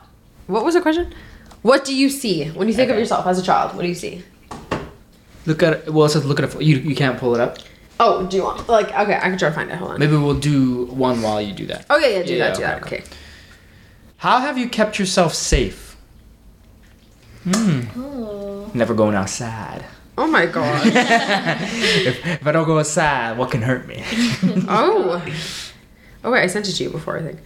what 0.47 0.63
was 0.65 0.75
the 0.75 0.81
question? 0.81 1.13
What 1.61 1.85
do 1.85 1.95
you 1.95 2.09
see 2.09 2.49
when 2.49 2.67
you 2.67 2.73
think 2.73 2.89
of 2.91 2.97
yourself 2.97 3.25
as 3.27 3.37
a 3.39 3.43
child? 3.43 3.75
What 3.75 3.83
do 3.83 3.87
you 3.87 3.95
see? 3.95 4.23
Look 5.45 5.63
at 5.63 5.73
it. 5.73 5.93
well, 5.93 6.05
it 6.05 6.09
says 6.09 6.25
look 6.25 6.39
at 6.39 6.45
a. 6.45 6.47
pho- 6.47 6.59
You 6.59 6.77
you 6.77 6.95
can't 6.95 7.17
pull 7.19 7.35
it 7.35 7.41
up. 7.41 7.57
Oh, 7.99 8.25
do 8.25 8.37
you 8.37 8.43
want 8.43 8.67
like 8.67 8.87
okay? 8.87 9.15
I 9.15 9.19
can 9.29 9.37
try 9.37 9.49
to 9.49 9.55
find 9.55 9.69
it. 9.69 9.75
Hold 9.75 9.91
on. 9.91 9.99
Maybe 9.99 10.15
we'll 10.15 10.39
do 10.39 10.85
one 10.85 11.21
while 11.21 11.41
you 11.41 11.53
do 11.53 11.65
that. 11.67 11.85
Oh 11.89 11.97
yeah, 11.97 12.07
yeah, 12.07 12.23
do 12.23 12.33
Yeah, 12.35 12.47
that, 12.47 12.55
do 12.57 12.63
okay, 12.63 12.71
that. 12.71 12.83
Okay. 12.83 13.03
How 14.17 14.39
have 14.39 14.57
you 14.57 14.69
kept 14.69 14.97
yourself 14.99 15.33
safe? 15.33 15.95
Hmm. 17.43 17.81
Oh. 17.95 18.69
Never 18.73 18.93
going 18.93 19.15
outside. 19.15 19.83
Oh 20.17 20.27
my 20.27 20.45
god. 20.45 20.81
if, 20.85 22.25
if 22.25 22.45
I 22.47 22.51
don't 22.51 22.65
go 22.65 22.77
outside, 22.79 23.37
what 23.37 23.49
can 23.51 23.61
hurt 23.63 23.87
me? 23.87 24.03
oh. 24.67 25.23
Oh 26.23 26.29
wait, 26.29 26.43
I 26.43 26.47
sent 26.47 26.69
it 26.69 26.73
to 26.73 26.83
you 26.83 26.91
before. 26.91 27.17
I 27.17 27.23
think. 27.23 27.39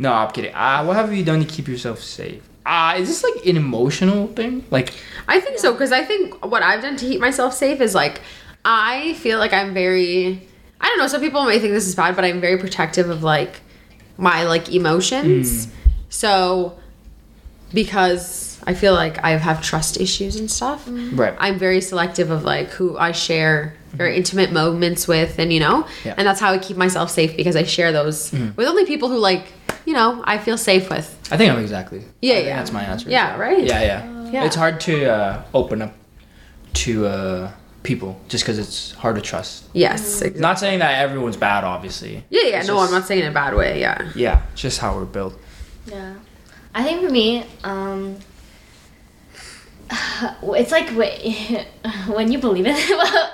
No, 0.00 0.12
I'm 0.12 0.30
kidding. 0.32 0.54
Uh, 0.54 0.82
what 0.84 0.96
have 0.96 1.12
you 1.14 1.24
done 1.24 1.40
to 1.40 1.46
keep 1.46 1.68
yourself 1.68 2.00
safe? 2.00 2.42
Uh, 2.66 2.94
is 2.98 3.08
this 3.08 3.22
like 3.22 3.46
an 3.46 3.56
emotional 3.56 4.26
thing? 4.28 4.64
Like, 4.70 4.92
I 5.28 5.40
think 5.40 5.58
so 5.58 5.72
because 5.72 5.92
I 5.92 6.02
think 6.04 6.44
what 6.44 6.62
I've 6.62 6.82
done 6.82 6.96
to 6.96 7.04
keep 7.06 7.20
myself 7.20 7.52
safe 7.54 7.80
is 7.80 7.94
like 7.94 8.20
I 8.64 9.14
feel 9.14 9.38
like 9.38 9.52
I'm 9.52 9.72
very 9.74 10.46
I 10.80 10.86
don't 10.86 10.98
know, 10.98 11.06
some 11.08 11.20
people 11.20 11.44
may 11.44 11.58
think 11.58 11.72
this 11.74 11.86
is 11.86 11.94
bad, 11.94 12.16
but 12.16 12.24
I'm 12.24 12.40
very 12.40 12.58
protective 12.58 13.08
of 13.10 13.22
like 13.22 13.60
my 14.16 14.44
like 14.44 14.72
emotions. 14.74 15.68
So 16.08 16.78
because 17.72 18.60
I 18.66 18.74
feel 18.74 18.94
like 18.94 19.22
I 19.24 19.30
have 19.30 19.62
trust 19.62 20.00
issues 20.00 20.36
and 20.36 20.50
stuff. 20.50 20.84
Right. 20.88 21.34
I'm 21.38 21.58
very 21.58 21.80
selective 21.80 22.30
of 22.30 22.44
like 22.44 22.68
who 22.70 22.96
I 22.98 23.12
share 23.12 23.74
very 23.92 24.16
intimate 24.16 24.52
moments 24.52 25.08
with, 25.08 25.38
and 25.38 25.52
you 25.52 25.60
know, 25.60 25.86
Yeah. 26.04 26.14
and 26.16 26.26
that's 26.26 26.40
how 26.40 26.52
I 26.52 26.58
keep 26.58 26.76
myself 26.76 27.10
safe 27.10 27.36
because 27.36 27.56
I 27.56 27.64
share 27.64 27.90
those 27.92 28.30
with 28.32 28.66
only 28.68 28.84
people 28.86 29.08
who 29.08 29.18
like, 29.18 29.46
you 29.90 29.96
know, 29.96 30.22
I 30.24 30.38
feel 30.38 30.56
safe 30.56 30.88
with. 30.88 31.08
I 31.32 31.36
think 31.36 31.52
I'm 31.52 31.58
exactly. 31.58 32.04
Yeah, 32.22 32.34
I 32.34 32.38
yeah. 32.38 32.56
That's 32.58 32.70
my 32.70 32.84
answer. 32.84 33.10
Yeah, 33.10 33.30
well. 33.36 33.40
right? 33.40 33.64
Yeah, 33.64 33.82
yeah. 33.82 34.30
Yeah. 34.30 34.44
It's 34.44 34.54
hard 34.54 34.78
to 34.82 34.94
uh, 35.12 35.42
open 35.52 35.82
up 35.82 35.92
to 36.74 37.06
uh, 37.06 37.50
people 37.82 38.20
just 38.28 38.44
because 38.44 38.56
it's 38.60 38.92
hard 38.92 39.16
to 39.16 39.20
trust. 39.20 39.64
Yes, 39.72 40.00
exactly. 40.22 40.40
Not 40.40 40.60
saying 40.60 40.78
that 40.78 41.02
everyone's 41.02 41.36
bad, 41.36 41.64
obviously. 41.64 42.22
Yeah, 42.30 42.42
yeah. 42.42 42.58
It's 42.60 42.68
no, 42.68 42.76
just- 42.76 42.92
I'm 42.92 43.00
not 43.00 43.08
saying 43.08 43.22
in 43.24 43.30
a 43.32 43.34
bad 43.34 43.54
way. 43.56 43.80
Yeah. 43.80 44.12
Yeah, 44.14 44.42
just 44.54 44.78
how 44.78 44.94
we're 44.96 45.06
built. 45.06 45.34
Yeah. 45.86 46.14
I 46.72 46.84
think 46.84 47.02
for 47.04 47.10
me, 47.10 47.44
um, 47.64 48.16
it's 49.90 50.70
like 50.70 50.88
wh- 50.90 52.08
when 52.14 52.30
you 52.30 52.38
believe 52.38 52.64
in 52.66 52.74
it. 52.78 52.90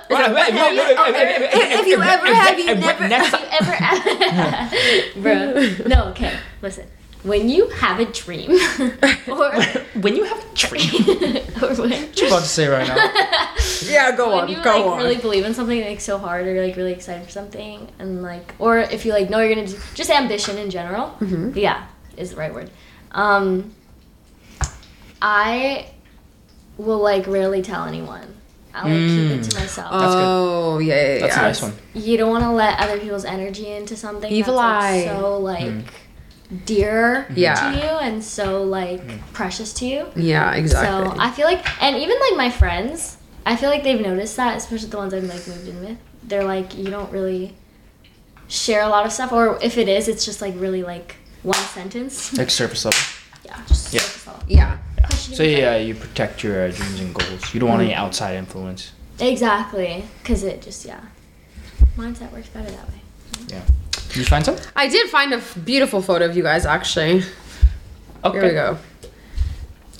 well, 0.09 0.33
If 1.79 1.85
you 1.87 2.01
ever 2.01 2.33
have, 2.33 2.57
you 2.57 2.73
never. 2.75 3.07
Next 3.07 3.29
Have 3.35 4.05
you 4.73 5.21
ever, 5.21 5.21
bro? 5.21 5.85
No, 5.87 6.05
okay. 6.09 6.33
Listen, 6.61 6.87
when 7.23 7.49
you 7.49 7.67
have 7.69 7.99
a 7.99 8.05
dream, 8.05 8.51
or 9.27 9.51
when 10.01 10.15
you 10.15 10.23
have 10.23 10.39
a 10.39 10.55
dream. 10.55 10.91
or 11.61 11.73
when, 11.75 11.89
What 11.91 12.21
you 12.21 12.27
about 12.27 12.41
to 12.43 12.47
say 12.47 12.67
right 12.67 12.87
now? 12.87 13.53
Yeah, 13.85 14.15
go 14.15 14.29
when 14.29 14.45
on, 14.45 14.49
you 14.49 14.55
go 14.63 14.71
like 14.75 14.85
on. 14.85 14.97
really 14.97 15.17
believe 15.17 15.45
in 15.45 15.53
something 15.53 15.79
like 15.81 15.99
so 16.01 16.17
hard, 16.17 16.47
or 16.47 16.53
you're 16.53 16.65
like 16.65 16.75
really 16.75 16.93
excited 16.93 17.23
for 17.25 17.31
something, 17.31 17.87
and 17.99 18.23
like, 18.23 18.55
or 18.59 18.79
if 18.79 19.05
you 19.05 19.13
like 19.13 19.29
know 19.29 19.39
you're 19.39 19.53
gonna 19.53 19.67
do, 19.67 19.77
just 19.93 20.09
ambition 20.09 20.57
in 20.57 20.69
general. 20.71 21.15
Mm-hmm. 21.19 21.57
Yeah, 21.57 21.85
is 22.17 22.31
the 22.31 22.37
right 22.37 22.53
word. 22.53 22.71
Um, 23.11 23.71
I 25.21 25.89
will 26.77 26.99
like 26.99 27.27
rarely 27.27 27.61
tell 27.61 27.85
anyone. 27.85 28.35
I 28.73 28.83
like 28.83 28.91
keep 29.09 29.31
it 29.31 29.49
to 29.51 29.59
myself. 29.59 29.91
That's 29.91 30.15
good. 30.15 30.23
oh, 30.23 30.77
yeah, 30.79 30.95
yeah, 30.95 31.13
yeah. 31.13 31.19
That's 31.21 31.37
a 31.37 31.41
nice 31.41 31.61
one. 31.61 31.73
you 31.95 32.17
don't 32.17 32.29
want 32.29 32.43
to 32.43 32.51
let 32.51 32.79
other 32.79 32.99
people's 32.99 33.25
energy 33.25 33.69
into 33.71 33.95
something 33.95 34.31
Evil 34.31 34.55
that's 34.57 34.83
eye. 34.83 35.11
like, 35.11 35.19
so 35.19 35.37
like 35.39 35.85
dear 36.65 37.27
Yeah. 37.35 37.71
to 37.71 37.77
you 37.77 37.83
and 37.83 38.23
so 38.23 38.63
like 38.63 39.01
precious 39.33 39.73
to 39.73 39.85
you. 39.85 40.07
Yeah, 40.15 40.53
exactly. 40.53 41.09
So 41.09 41.15
I 41.19 41.31
feel 41.31 41.45
like, 41.45 41.65
and 41.83 41.95
even 41.97 42.17
like 42.19 42.37
my 42.37 42.49
friends, 42.49 43.17
I 43.45 43.55
feel 43.55 43.69
like 43.69 43.83
they've 43.83 43.99
noticed 44.01 44.35
that, 44.37 44.57
especially 44.57 44.89
the 44.89 44.97
ones 44.97 45.13
I've 45.13 45.23
like 45.23 45.47
moved 45.47 45.67
in 45.67 45.79
with. 45.81 45.97
They're 46.23 46.43
like, 46.43 46.77
you 46.77 46.85
don't 46.89 47.11
really 47.11 47.55
share 48.47 48.81
a 48.81 48.87
lot 48.89 49.05
of 49.05 49.11
stuff, 49.11 49.31
or 49.31 49.57
if 49.61 49.77
it 49.77 49.87
is, 49.89 50.07
it's 50.07 50.25
just 50.25 50.41
like 50.41 50.53
really 50.57 50.83
like 50.83 51.15
one 51.43 51.55
sentence. 51.57 52.33
Like 52.37 52.49
surface 52.49 52.85
level. 52.85 52.99
yeah, 53.45 53.61
just 53.67 53.93
Yeah. 53.93 54.01
surface 54.01 54.27
level. 54.27 54.43
yeah. 54.47 54.77
Push 55.03 55.35
So 55.37 55.43
in. 55.43 55.57
yeah, 55.59 55.77
you 55.77 55.95
protect 55.95 56.43
your 56.43 56.65
uh, 56.67 56.71
dreams 56.71 56.99
and 56.99 57.13
goals. 57.13 57.53
You 57.53 57.59
don't 57.59 57.69
want 57.69 57.81
any 57.81 57.93
outside 57.93 58.35
influence. 58.35 58.91
Exactly, 59.19 60.03
because 60.21 60.43
it 60.43 60.61
just 60.61 60.85
yeah, 60.85 60.99
mindset 61.97 62.31
works 62.31 62.47
better 62.49 62.69
that 62.71 62.87
way. 62.89 63.01
Yeah. 63.47 63.61
Did 64.17 64.23
you 64.23 64.29
find 64.29 64.43
some? 64.43 64.55
I 64.75 64.87
did 64.87 65.11
find 65.11 65.31
a 65.31 65.39
beautiful 65.63 66.01
photo 66.01 66.25
of 66.25 66.35
you 66.35 66.41
guys, 66.41 66.65
actually. 66.65 67.21
Okay. 68.25 68.39
Here 68.39 68.47
we 68.47 68.53
go. 68.53 68.79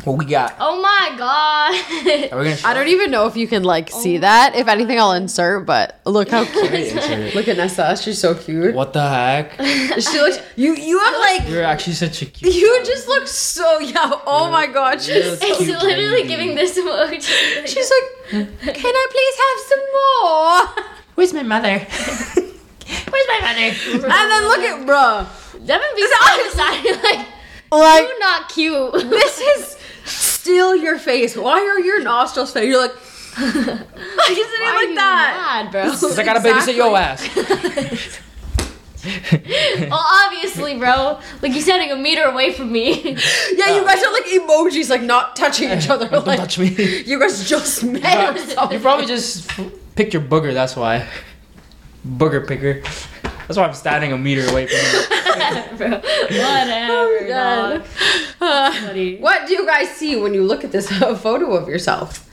What 0.05 0.17
we 0.17 0.25
got? 0.25 0.55
Oh 0.59 0.81
my 0.81 1.15
god! 1.19 2.31
Are 2.31 2.39
we 2.39 2.45
gonna? 2.45 2.57
Show 2.57 2.67
I 2.69 2.74
don't 2.74 2.88
even 2.88 3.12
know 3.12 3.27
if 3.27 3.38
you 3.38 3.47
can 3.47 3.63
like 3.63 3.91
see 3.91 4.17
oh. 4.17 4.21
that. 4.21 4.55
If 4.55 4.67
anything, 4.67 4.97
I'll 4.97 5.12
insert. 5.12 5.67
But 5.67 6.01
look 6.03 6.29
how 6.29 6.45
cute. 6.45 6.74
Insert 6.74 7.19
it. 7.19 7.36
look 7.36 7.47
at 7.47 7.57
Nessa. 7.57 7.95
She's 7.95 8.17
so 8.17 8.33
cute. 8.33 8.74
What 8.74 8.93
the 8.93 9.07
heck? 9.07 9.51
She 10.01 10.17
looks. 10.17 10.39
You 10.55 10.75
you 10.75 10.97
have 10.97 11.13
like. 11.19 11.50
You're 11.50 11.63
actually 11.63 11.93
such 11.93 12.24
a 12.24 12.25
cute. 12.25 12.55
You 12.55 12.81
just 12.86 13.07
look 13.07 13.27
so 13.27 13.77
yeah. 13.77 14.19
Oh 14.25 14.50
my 14.50 14.65
god. 14.65 15.00
She's 15.00 15.15
It's 15.15 15.57
cute 15.57 15.79
literally 15.79 16.24
lady. 16.24 16.27
giving 16.27 16.55
this 16.55 16.75
emoji. 16.75 17.21
Like, 17.57 17.67
she's 17.67 17.91
like. 17.91 18.50
Can 18.62 18.95
I 18.95 19.07
please 19.12 19.36
have 19.45 19.59
some 19.69 19.83
more? 19.93 20.86
Where's 21.13 21.33
my 21.33 21.43
mother? 21.43 22.43
Where's 23.10 23.27
my 23.27 23.39
mother? 23.42 24.06
And 24.06 24.32
then 24.32 24.44
look 24.48 24.60
at 24.60 24.86
bruh. 24.88 25.25
Deven 25.66 25.96
be 25.96 26.01
This 26.01 26.54
so 26.56 26.96
is- 26.96 26.98
like 27.04 27.27
Like 27.72 28.01
you're 28.08 28.20
not 28.20 28.50
cute. 28.50 28.94
this 29.10 29.39
is 29.42 29.77
still 30.06 30.75
your 30.75 30.98
face. 30.98 31.36
Why 31.36 31.60
are 31.60 31.80
your 31.80 32.01
nostrils 32.04 32.51
fake? 32.51 32.70
You're 32.70 32.82
like. 32.82 32.96
Why 33.38 33.44
isn't 33.51 33.63
Why 33.63 33.86
it 33.86 34.70
are 34.70 34.75
like 34.75 34.89
you 34.89 34.96
that? 34.96 35.62
mad, 35.66 35.72
bro? 35.72 35.84
Cause 35.92 36.18
I 36.18 36.24
gotta 36.24 36.39
babysit 36.39 36.75
your 36.75 36.98
ass. 36.98 37.22
well, 39.89 40.06
obviously, 40.25 40.77
bro. 40.77 41.20
Like 41.42 41.54
you're 41.54 41.62
standing 41.62 41.92
a 41.92 41.96
meter 41.96 42.24
away 42.24 42.51
from 42.54 42.72
me. 42.72 43.12
Yeah, 43.54 43.75
you 43.75 43.86
guys 43.86 44.04
are 44.04 44.12
like 44.12 44.25
emojis, 44.25 44.89
like 44.89 45.04
not 45.04 45.36
touching 45.36 45.70
each 45.72 45.88
other. 45.89 46.10
Don't 46.10 46.25
Like 46.25 46.39
touch 46.39 46.58
me. 46.60 46.70
you 47.06 47.20
guys 47.20 47.48
just 47.48 47.84
met 47.84 48.36
or. 48.58 48.74
You 48.74 48.80
probably 48.80 49.06
just 49.06 49.50
picked 49.96 50.13
your 50.13 50.24
booger. 50.24 50.54
That's 50.54 50.75
why. 50.75 51.08
Booger 52.08 52.48
picker. 52.48 52.82
That's 53.48 53.58
why 53.58 53.66
I'm 53.66 53.74
standing 53.74 54.12
a 54.12 54.18
meter 54.18 54.50
away 54.50 54.68
from 54.68 54.78
you. 54.78 55.78
bro. 55.78 55.90
Whatever, 55.90 57.28
God. 57.28 57.80
dog. 57.80 57.86
Uh, 58.42 58.72
what 59.20 59.48
do 59.48 59.54
you 59.54 59.66
guys 59.66 59.90
see 59.90 60.16
when 60.20 60.34
you 60.34 60.44
look 60.44 60.64
at 60.64 60.72
this 60.72 60.90
photo 61.22 61.56
of 61.56 61.68
yourself? 61.70 62.30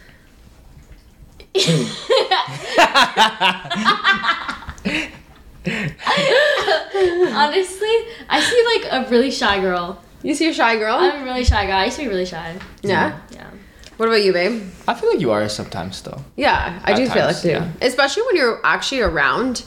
Honestly, 7.33 7.97
I 8.29 8.41
see 8.41 8.65
like 8.75 9.07
a 9.07 9.11
really 9.11 9.31
shy 9.31 9.61
girl. 9.61 10.03
You 10.23 10.35
see 10.35 10.49
a 10.49 10.55
shy 10.55 10.77
girl? 10.79 10.97
I'm 10.97 11.23
a 11.23 11.25
really 11.25 11.45
shy 11.45 11.67
guy. 11.67 11.83
I 11.83 11.85
used 11.85 11.97
to 11.99 12.03
be 12.03 12.09
really 12.09 12.27
shy. 12.27 12.57
yeah. 12.83 13.21
Yeah. 13.31 13.51
What 13.97 14.07
about 14.09 14.25
you, 14.25 14.33
babe? 14.33 14.63
I 14.89 14.95
feel 14.95 15.11
like 15.11 15.21
you 15.21 15.31
are 15.31 15.49
sometimes 15.49 16.03
though. 16.03 16.21
Yeah, 16.37 16.81
I 16.85 16.93
At 16.93 16.97
do 16.97 17.07
feel 17.09 17.25
like 17.27 17.35
times, 17.37 17.43
too. 17.43 17.49
yeah. 17.51 17.69
Especially 17.81 18.23
when 18.25 18.37
you're 18.37 18.61
actually 18.65 19.03
around 19.03 19.65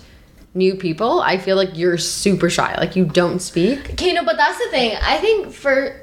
new 0.54 0.76
people, 0.76 1.22
I 1.22 1.38
feel 1.38 1.56
like 1.56 1.78
you're 1.78 1.98
super 1.98 2.50
shy. 2.50 2.76
Like 2.78 2.96
you 2.96 3.06
don't 3.06 3.40
speak. 3.40 3.92
Okay, 3.92 4.14
no, 4.14 4.24
but 4.24 4.38
that's 4.38 4.58
the 4.58 4.70
thing. 4.70 4.98
I 5.02 5.18
think 5.18 5.54
for 5.54 6.02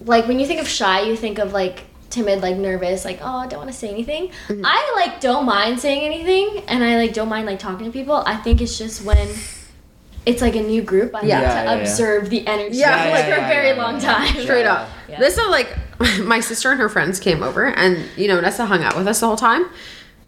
like 0.00 0.26
when 0.28 0.38
you 0.38 0.46
think 0.46 0.60
of 0.60 0.68
shy, 0.68 1.02
you 1.02 1.16
think 1.16 1.38
of 1.38 1.52
like 1.52 1.84
timid, 2.10 2.42
like 2.42 2.56
nervous, 2.56 3.04
like 3.04 3.18
oh, 3.22 3.38
I 3.38 3.46
don't 3.48 3.58
want 3.58 3.72
to 3.72 3.76
say 3.76 3.88
anything. 3.90 4.28
Mm-hmm. 4.48 4.62
I 4.64 4.92
like 4.96 5.20
don't 5.20 5.44
mind 5.46 5.80
saying 5.80 6.02
anything, 6.02 6.62
and 6.68 6.84
I 6.84 6.96
like 6.96 7.12
don't 7.12 7.28
mind 7.28 7.46
like 7.46 7.58
talking 7.58 7.86
to 7.86 7.92
people. 7.92 8.22
I 8.26 8.36
think 8.36 8.60
it's 8.60 8.78
just 8.78 9.04
when 9.04 9.28
it's 10.26 10.40
like 10.40 10.54
a 10.56 10.62
new 10.62 10.80
group, 10.82 11.14
I 11.14 11.22
Yeah. 11.22 11.40
have 11.40 11.42
Yeah, 11.42 11.48
to 11.48 11.54
yeah, 11.70 11.74
yeah. 11.76 11.80
observe 11.82 12.30
the 12.30 12.46
energy 12.46 12.76
Yeah, 12.78 13.04
like, 13.04 13.12
like- 13.12 13.24
for 13.34 13.44
a 13.44 13.48
very 13.48 13.68
yeah, 13.76 13.82
long 13.82 13.94
yeah. 14.00 14.12
time. 14.14 14.42
Straight 14.42 14.64
up. 14.66 14.88
Yeah. 15.08 15.18
This 15.18 15.36
is 15.38 15.46
like 15.48 15.76
my 16.22 16.40
sister 16.40 16.70
and 16.70 16.80
her 16.80 16.88
friends 16.88 17.20
came 17.20 17.42
over, 17.42 17.66
and 17.66 18.08
you 18.16 18.28
know 18.28 18.40
Nessa 18.40 18.66
hung 18.66 18.82
out 18.82 18.96
with 18.96 19.06
us 19.06 19.20
the 19.20 19.26
whole 19.26 19.36
time. 19.36 19.66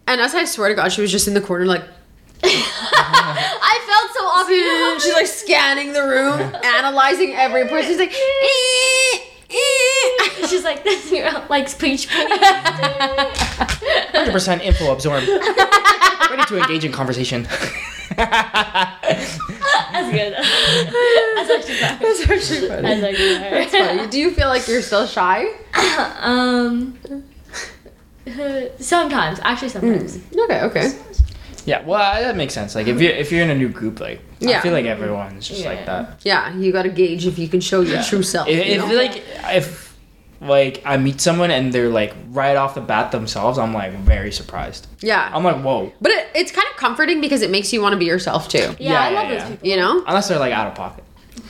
And 0.07 0.21
as 0.21 0.35
I 0.35 0.45
swear 0.45 0.69
to 0.69 0.75
God, 0.75 0.93
she 0.93 1.01
was 1.01 1.11
just 1.11 1.27
in 1.27 1.35
the 1.35 1.41
corner, 1.41 1.67
like 1.67 1.83
I 2.45 3.81
felt 3.87 4.15
so 4.15 4.25
awkward. 4.25 5.03
she's 5.03 5.13
like 5.15 5.27
scanning 5.27 5.93
the 5.93 6.03
room, 6.03 6.41
analyzing 6.65 7.33
every 7.35 7.67
person. 7.69 7.91
She's 7.91 7.99
like, 7.99 8.13
"Eh, 8.15 8.15
eh." 8.15 9.06
She's 10.49 10.65
like 10.65 10.85
this, 10.85 11.11
you 11.17 11.25
know, 11.25 11.45
like 11.49 11.69
speech. 11.69 12.09
Hundred 14.13 14.33
percent 14.33 14.63
info 14.63 14.93
absorbed. 14.93 15.27
Ready 15.29 16.45
to 16.49 16.59
engage 16.59 16.85
in 16.85 16.93
conversation. 16.93 17.47
That's 18.17 20.11
good. 20.11 20.33
That's 20.35 21.51
actually 21.51 21.75
fun. 21.75 21.99
That's 22.01 22.21
actually 22.23 22.69
funny. 22.69 22.83
That's 22.83 23.03
actually 23.03 23.39
That's 23.39 23.73
funny. 23.73 24.07
Do 24.09 24.19
you 24.19 24.31
feel 24.33 24.49
like 24.49 24.67
you're 24.69 24.83
still 24.83 25.07
shy? 25.07 25.47
Um, 26.21 26.99
sometimes, 28.79 29.39
actually, 29.43 29.69
sometimes. 29.69 30.19
Okay, 30.37 30.63
okay. 30.63 30.93
yeah, 31.65 31.85
well 31.87 32.21
that 32.23 32.37
makes 32.37 32.55
sense. 32.55 32.75
Like 32.75 32.87
if 32.89 33.01
you 33.01 33.09
if 33.09 33.31
you're 33.31 33.43
in 33.43 33.51
a 33.51 33.55
new 33.55 33.69
group, 33.69 34.01
like 34.01 34.21
Yeah. 34.41 34.59
I 34.59 34.61
feel 34.63 34.73
like 34.73 34.87
everyone's 34.87 35.47
just 35.49 35.63
Yeah. 35.63 35.69
like 35.69 35.87
that. 35.87 36.21
Yeah, 36.25 36.53
you 36.57 36.73
gotta 36.73 36.89
gauge 36.89 37.25
if 37.27 37.39
you 37.39 37.49
can 37.49 37.61
show 37.61 37.83
your 37.83 38.03
true 38.03 38.23
self. 38.23 38.49
If, 38.49 38.67
you 38.67 38.83
if 38.83 38.91
like 38.93 39.23
if 39.55 39.96
like 40.41 40.83
I 40.85 40.97
meet 40.97 41.21
someone 41.21 41.51
and 41.51 41.73
they're 41.73 41.89
like 41.89 42.15
right 42.29 42.57
off 42.57 42.75
the 42.75 42.81
bat 42.81 43.11
themselves, 43.13 43.59
I'm 43.59 43.73
like 43.73 43.93
very 43.93 44.31
surprised. 44.33 44.87
yeah, 45.01 45.31
I'm 45.33 45.43
like 45.45 45.63
whoa. 45.63 45.93
but 46.01 46.13
it, 46.13 46.29
it's 46.35 46.53
kind 46.53 46.67
of 46.71 46.77
comforting 46.77 47.21
because 47.21 47.43
it 47.43 47.51
makes 47.51 47.73
you 47.73 47.81
want 47.81 47.93
to 47.95 47.99
be 47.99 48.05
yourself 48.07 48.49
too. 48.49 48.59
Yeah, 48.59 48.93
Yeah, 48.93 49.01
I 49.01 49.11
love 49.11 49.25
yeah, 49.25 49.31
those 49.33 49.41
yeah. 49.43 49.49
people. 49.51 49.69
You 49.69 49.77
know? 49.77 50.05
Unless 50.07 50.29
they're 50.29 50.39
like 50.39 50.53
out 50.53 50.67
of 50.69 50.75
pocket. 50.75 51.05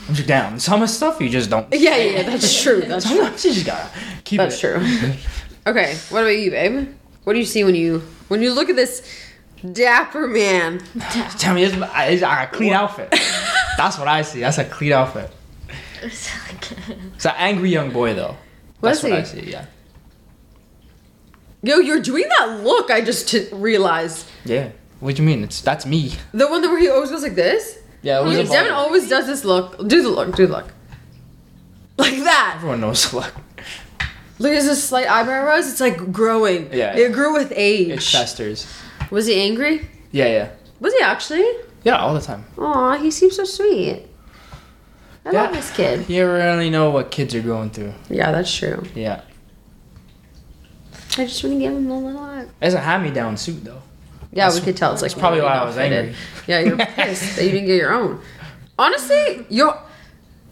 Once 0.06 0.18
you're 0.20 0.26
down, 0.26 0.58
some 0.60 0.86
stuff 0.86 1.20
you 1.20 1.28
just 1.28 1.50
don't. 1.50 1.66
Yeah, 1.72 1.96
yeah, 1.96 2.10
yeah, 2.18 2.22
that's 2.22 2.62
true. 2.62 2.80
That's 2.82 3.04
true. 3.06 3.16
Sometimes 3.16 3.44
you 3.44 3.52
just 3.54 3.66
gotta 3.66 3.90
keep 4.24 4.38
That's 4.38 4.56
it. 4.56 4.60
true. 4.60 5.12
Okay, 5.66 5.96
what 6.10 6.20
about 6.20 6.28
you, 6.28 6.52
babe? 6.52 6.94
What 7.24 7.32
do 7.32 7.40
you 7.40 7.44
see 7.44 7.64
when 7.64 7.74
you 7.74 7.98
when 8.28 8.40
you 8.40 8.52
look 8.54 8.70
at 8.70 8.76
this 8.76 9.02
dapper 9.72 10.28
man? 10.28 10.78
Tell 11.38 11.54
me, 11.56 11.64
it's, 11.64 11.74
it's 11.76 12.22
a 12.22 12.48
clean 12.52 12.72
outfit. 12.72 13.12
That's 13.76 13.98
what 13.98 14.06
I 14.06 14.22
see. 14.22 14.38
That's 14.38 14.58
a 14.58 14.64
clean 14.64 14.92
outfit. 14.92 15.28
It's 16.02 17.26
an 17.26 17.34
angry 17.36 17.70
young 17.70 17.90
boy 17.90 18.14
though. 18.14 18.36
Was 18.80 19.00
That's 19.00 19.02
he? 19.02 19.10
what 19.10 19.20
I 19.20 19.22
see. 19.24 19.50
Yeah. 19.50 19.66
Yo, 21.62 21.78
you're 21.78 22.00
doing 22.02 22.24
that 22.38 22.60
look. 22.62 22.90
I 22.90 23.00
just 23.00 23.28
t- 23.28 23.48
realized 23.52 24.26
Yeah. 24.44 24.70
What 25.00 25.16
do 25.16 25.22
you 25.22 25.26
mean? 25.28 25.42
It's 25.44 25.60
that's 25.60 25.84
me. 25.86 26.12
the 26.32 26.46
one 26.48 26.62
that 26.62 26.68
where 26.68 26.78
he 26.80 26.88
always 26.88 27.10
goes 27.10 27.22
like 27.22 27.34
this. 27.34 27.78
Yeah. 28.02 28.20
It 28.20 28.24
was 28.24 28.38
a 28.38 28.44
Deven 28.44 28.72
always 28.72 29.08
does 29.08 29.26
this 29.26 29.44
look. 29.44 29.76
Do 29.88 30.02
the 30.02 30.08
look. 30.08 30.34
Do 30.36 30.46
the 30.46 30.52
look. 30.52 30.72
Like 31.98 32.16
that. 32.24 32.52
Everyone 32.56 32.82
knows 32.82 33.10
the 33.10 33.16
look. 33.16 33.34
Look 34.38 34.52
at 34.52 34.62
this 34.62 34.84
slight 34.84 35.08
eyebrow 35.08 35.46
rose. 35.46 35.66
It's 35.70 35.80
like 35.80 36.12
growing. 36.12 36.70
Yeah. 36.72 36.94
It 36.94 37.12
grew 37.14 37.32
with 37.32 37.52
age. 37.56 37.88
It 37.88 38.02
festers. 38.02 38.66
Was 39.10 39.24
he 39.26 39.40
angry? 39.40 39.88
Yeah, 40.12 40.26
yeah. 40.26 40.48
Was 40.78 40.92
he 40.92 41.00
actually? 41.00 41.50
Yeah, 41.84 41.96
all 41.96 42.12
the 42.12 42.20
time. 42.20 42.44
Aw, 42.58 42.98
he 42.98 43.10
seems 43.10 43.36
so 43.36 43.44
sweet. 43.44 44.06
I 45.26 45.30
love 45.30 45.52
this 45.52 45.70
kid. 45.74 46.08
You 46.08 46.30
really 46.30 46.70
know 46.70 46.90
what 46.90 47.10
kids 47.10 47.34
are 47.34 47.40
going 47.42 47.70
through. 47.70 47.92
Yeah, 48.08 48.30
that's 48.32 48.54
true. 48.54 48.84
Yeah. 48.94 49.22
I 51.18 51.24
just 51.24 51.42
want 51.42 51.56
to 51.56 51.60
give 51.60 51.72
him 51.72 51.90
a 51.90 51.98
little. 51.98 52.48
It's 52.60 52.74
a 52.74 52.80
hand-me-down 52.80 53.36
suit, 53.36 53.64
though. 53.64 53.82
Yeah, 54.32 54.46
That's- 54.46 54.54
we 54.60 54.64
could 54.64 54.76
tell 54.76 54.92
it's 54.92 55.02
like 55.02 55.16
probably 55.18 55.40
why 55.40 55.48
I 55.52 55.56
not 55.56 55.66
was 55.66 55.76
fitted. 55.76 55.98
angry. 55.98 56.16
Yeah, 56.46 56.60
you're 56.60 56.76
pissed 56.86 57.36
that 57.36 57.44
you 57.44 57.50
didn't 57.52 57.66
get 57.66 57.76
your 57.76 57.92
own. 57.92 58.20
Honestly, 58.78 59.46
your 59.48 59.80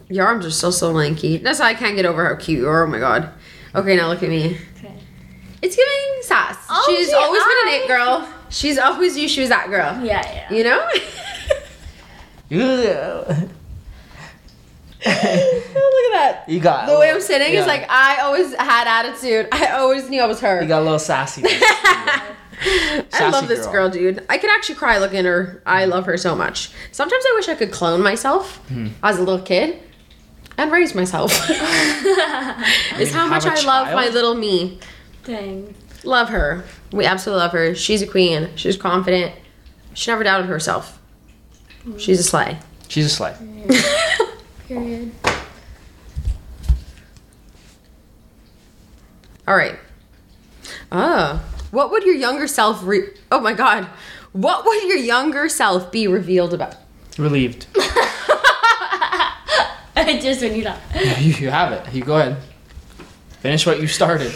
your 0.09 0.25
arms 0.25 0.45
are 0.45 0.51
still 0.51 0.71
so 0.71 0.91
lanky. 0.91 1.37
That's 1.37 1.59
why 1.59 1.67
I 1.67 1.73
can't 1.75 1.95
get 1.95 2.05
over 2.05 2.27
how 2.27 2.35
cute 2.35 2.59
you 2.59 2.67
are. 2.67 2.83
Oh 2.85 2.87
my 2.89 2.97
god. 2.99 3.29
Okay, 3.75 3.95
now 3.95 4.07
look 4.07 4.23
at 4.23 4.29
me. 4.29 4.57
Okay. 4.77 4.93
It's 5.61 5.75
giving 5.75 6.21
sass. 6.23 6.57
Oh, 6.69 6.83
She's 6.87 7.09
gee, 7.09 7.13
always 7.15 7.43
been 7.43 7.51
an 7.51 7.67
I- 7.67 7.81
it 7.83 7.87
girl. 7.87 8.29
She's 8.49 8.77
always 8.79 9.15
you. 9.17 9.27
She 9.27 9.41
was 9.41 9.49
that 9.49 9.69
girl. 9.69 9.99
Yeah, 10.03 10.21
yeah. 10.49 10.53
You 10.53 10.63
know. 10.63 10.89
Yeah. 12.49 13.45
Look 15.05 15.13
at 15.13 16.11
that. 16.13 16.43
you 16.47 16.59
got 16.59 16.87
The 16.87 16.97
way 16.97 17.11
I'm 17.11 17.21
sitting 17.21 17.53
is 17.53 17.65
like 17.67 17.85
I 17.89 18.21
always 18.21 18.53
had 18.55 18.87
attitude. 18.87 19.47
I 19.51 19.67
always 19.71 20.09
knew 20.09 20.21
I 20.21 20.25
was 20.25 20.39
her. 20.41 20.61
You 20.61 20.67
got 20.67 20.81
a 20.81 20.83
little 20.83 20.99
sassy. 21.11 21.43
I 21.47 23.29
love 23.31 23.47
this 23.47 23.65
girl. 23.65 23.73
girl. 23.73 23.89
dude. 23.89 24.25
I 24.29 24.37
could 24.37 24.49
actually 24.49 24.75
cry 24.75 24.97
looking 24.97 25.19
at 25.19 25.25
her. 25.25 25.61
I 25.65 25.85
love 25.85 26.05
her 26.05 26.17
so 26.17 26.35
much. 26.35 26.71
Sometimes 26.91 27.23
I 27.27 27.33
wish 27.35 27.49
I 27.49 27.55
could 27.55 27.71
clone 27.71 28.01
myself 28.01 28.57
Hmm. 28.69 28.87
as 29.03 29.17
a 29.17 29.23
little 29.23 29.43
kid 29.45 29.79
and 30.57 30.71
raise 30.71 30.95
myself. 30.95 31.31
it's 31.49 32.97
mean, 32.97 33.07
how 33.09 33.27
much 33.27 33.45
I 33.45 33.55
I 33.55 33.59
a 33.59 33.65
love 33.65 33.93
my 33.93 34.07
little 34.09 34.33
me. 34.35 34.79
Dang. 35.25 35.75
Love 36.03 36.29
her. 36.29 36.63
We 36.91 37.05
absolutely 37.05 37.41
love 37.43 37.51
her. 37.51 37.75
She's 37.75 38.01
a 38.01 38.07
queen. 38.07 38.49
She's 38.55 38.77
confident. 38.77 39.33
She 39.93 40.09
never 40.11 40.23
doubted 40.23 40.47
herself. 40.47 40.99
She's 41.97 42.19
a 42.19 42.23
slay. 42.23 42.57
She's 42.87 43.05
a 43.05 43.09
slay. 43.09 43.35
Period. 44.67 45.11
All 49.47 49.55
right. 49.55 49.77
Ah, 50.91 51.43
what 51.71 51.91
would 51.91 52.03
your 52.03 52.15
younger 52.15 52.47
self 52.47 52.83
re- 52.83 53.09
Oh 53.31 53.39
my 53.39 53.53
god. 53.53 53.87
What 54.31 54.65
would 54.65 54.83
your 54.83 54.97
younger 54.97 55.47
self 55.49 55.91
be 55.91 56.07
revealed 56.07 56.53
about? 56.53 56.75
Relieved. 57.17 57.67
Just 60.21 60.41
when 60.41 60.55
you 60.55 60.63
thought. 60.63 60.79
you, 61.19 61.33
you 61.33 61.49
have 61.49 61.71
it. 61.71 61.93
You 61.93 62.03
go 62.03 62.17
ahead. 62.17 62.37
Finish 63.41 63.65
what 63.65 63.79
you 63.79 63.87
started. 63.87 64.31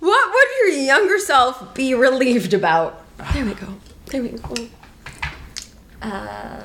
What 0.00 0.32
would 0.32 0.48
your 0.60 0.68
younger 0.84 1.18
self 1.18 1.74
be 1.74 1.94
relieved 1.94 2.54
about? 2.54 3.02
There 3.32 3.44
we 3.44 3.54
go. 3.54 3.66
There 4.06 4.22
we 4.22 4.28
go. 4.28 4.54
Um, 6.02 6.62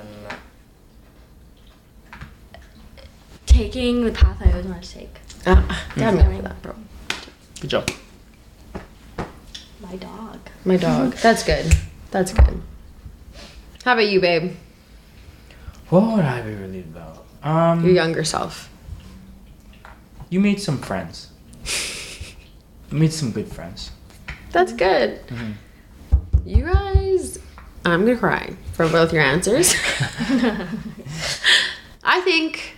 taking 3.52 4.06
the 4.06 4.12
path 4.12 4.38
I 4.42 4.50
always 4.52 4.66
wanted 4.66 4.84
to 4.84 4.94
take. 4.94 5.16
Ah, 5.46 5.86
damn 5.96 6.18
it 6.18 6.36
for 6.38 6.42
that, 6.42 6.62
bro. 6.62 6.76
Good 7.60 7.70
job. 7.70 7.90
My 9.82 9.96
dog. 9.98 10.40
My 10.66 10.78
dog. 10.78 11.14
That's 11.22 11.44
good. 11.44 11.74
That's 12.12 12.34
good. 12.34 12.62
How 13.84 13.94
about 13.94 14.08
you, 14.08 14.22
babe? 14.22 14.56
What 15.90 16.16
would 16.16 16.26
I 16.26 16.42
be 16.42 16.54
relieved 16.54 16.96
about? 16.96 17.26
Um, 17.44 17.84
Your 17.84 17.94
younger 17.94 18.24
self. 18.24 18.70
you 20.30 20.40
made 20.40 20.62
some 20.62 20.78
friends. 20.78 21.30
You 22.90 22.98
made 22.98 23.12
some 23.12 23.32
good 23.32 23.48
friends. 23.52 23.92
That's 24.52 24.74
good. 24.74 25.26
Mhm. 25.28 25.54
You 26.46 26.64
guys, 26.66 27.40
I'm 27.86 28.06
gonna 28.06 28.18
cry 28.18 28.56
for 28.74 28.88
both 28.88 29.12
your 29.14 29.24
answers. 29.24 29.74
I 32.04 32.20
think 32.22 32.76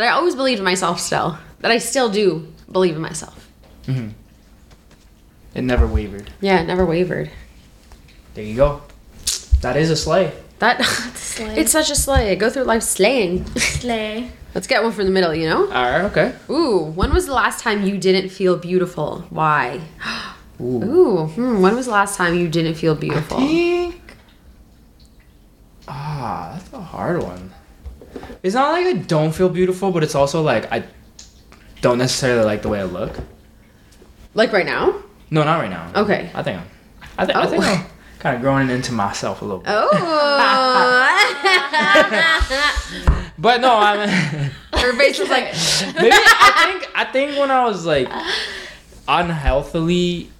that 0.00 0.08
I 0.08 0.12
always 0.16 0.34
believed 0.34 0.58
in 0.58 0.64
myself 0.64 0.98
still. 1.00 1.38
That 1.60 1.70
I 1.70 1.78
still 1.78 2.08
do 2.08 2.48
believe 2.72 2.96
in 2.96 3.02
myself. 3.02 3.48
hmm 3.86 4.08
It 5.54 5.62
never 5.62 5.86
wavered. 5.86 6.30
Yeah, 6.40 6.60
it 6.60 6.66
never 6.66 6.86
wavered. 6.86 7.30
There 8.34 8.44
you 8.44 8.56
go. 8.56 8.82
That 9.60 9.76
is 9.76 9.90
a 9.90 9.96
slay. 9.96 10.32
That 10.58 10.82
slay. 11.16 11.56
it's 11.58 11.72
such 11.72 11.90
a 11.90 11.94
slay. 11.94 12.34
Go 12.36 12.48
through 12.50 12.64
life 12.64 12.82
slaying. 12.82 13.44
Slay. 13.56 14.30
Let's 14.54 14.66
get 14.66 14.82
one 14.82 14.92
from 14.92 15.04
the 15.04 15.10
middle, 15.12 15.34
you 15.34 15.48
know? 15.48 15.66
All 15.66 15.90
right. 15.90 16.04
Okay. 16.10 16.34
Ooh, 16.48 16.78
when 16.96 17.12
was 17.12 17.26
the 17.26 17.34
last 17.34 17.60
time 17.62 17.84
you 17.86 17.98
didn't 17.98 18.30
feel 18.30 18.56
beautiful? 18.56 19.24
Why? 19.30 19.80
Ooh. 20.60 20.82
Ooh, 20.84 21.26
hmm, 21.26 21.60
when 21.62 21.74
was 21.76 21.86
the 21.86 21.92
last 21.92 22.16
time 22.16 22.34
you 22.34 22.48
didn't 22.48 22.74
feel 22.74 22.94
I 22.94 22.98
beautiful? 22.98 23.38
think. 23.38 24.00
Ah, 25.88 26.52
that's 26.54 26.72
a 26.72 26.80
hard 26.80 27.22
one. 27.22 27.52
It's 28.42 28.54
not 28.54 28.72
like 28.72 28.86
I 28.86 28.94
don't 28.94 29.32
feel 29.32 29.48
beautiful, 29.48 29.90
but 29.90 30.02
it's 30.02 30.14
also 30.14 30.42
like 30.42 30.70
I 30.72 30.84
don't 31.80 31.98
necessarily 31.98 32.44
like 32.44 32.62
the 32.62 32.68
way 32.68 32.80
I 32.80 32.84
look. 32.84 33.18
Like 34.34 34.52
right 34.52 34.66
now? 34.66 35.02
No, 35.30 35.44
not 35.44 35.58
right 35.60 35.70
now. 35.70 35.90
Okay. 35.94 36.30
I 36.34 36.42
think 36.42 36.60
I'm. 36.60 36.66
I, 37.18 37.26
th- 37.26 37.36
I 37.36 37.46
think 37.46 37.64
Oh. 37.64 37.68
I'm 37.68 37.86
kind 38.18 38.36
of 38.36 38.42
growing 38.42 38.70
into 38.70 38.92
myself 38.92 39.42
a 39.42 39.44
little. 39.44 39.60
bit. 39.60 39.72
Oh. 39.72 41.06
But 43.40 43.62
no, 43.62 43.74
I'm. 43.74 44.06
Her 44.74 44.92
face 44.98 45.18
was 45.18 45.30
like, 45.30 45.44
Maybe 45.94 46.10
I 46.12 46.62
think 46.66 46.90
I 46.94 47.04
think 47.10 47.38
when 47.38 47.50
I 47.50 47.64
was 47.64 47.86
like 47.86 48.08
unhealthily, 49.08 50.30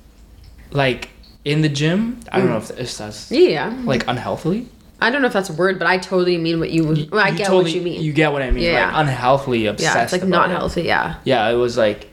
like 0.70 1.08
in 1.44 1.62
the 1.62 1.70
gym. 1.70 2.20
I 2.30 2.38
don't 2.38 2.48
know 2.48 2.58
mm. 2.58 2.70
if, 2.70 2.78
if 2.78 2.98
that's 2.98 3.32
yeah. 3.32 3.74
like 3.84 4.06
unhealthily. 4.06 4.68
I 5.02 5.10
don't 5.10 5.22
know 5.22 5.28
if 5.28 5.32
that's 5.32 5.48
a 5.50 5.54
word, 5.54 5.78
but 5.78 5.88
I 5.88 5.98
totally 5.98 6.36
mean 6.36 6.60
what 6.60 6.70
you. 6.70 7.08
Well, 7.10 7.20
I 7.24 7.30
get 7.30 7.50
what 7.50 7.70
you 7.72 7.80
mean. 7.80 8.02
You 8.02 8.12
get 8.12 8.32
what 8.32 8.42
I 8.42 8.50
mean. 8.50 8.64
Yeah. 8.64 8.86
Like 8.86 9.06
unhealthily 9.06 9.66
obsessed. 9.66 9.96
yeah, 9.96 10.02
it's 10.02 10.12
like 10.12 10.24
not 10.24 10.50
it. 10.50 10.54
healthy. 10.54 10.82
Yeah. 10.82 11.16
Yeah, 11.24 11.48
it 11.48 11.54
was 11.54 11.76
like. 11.76 12.08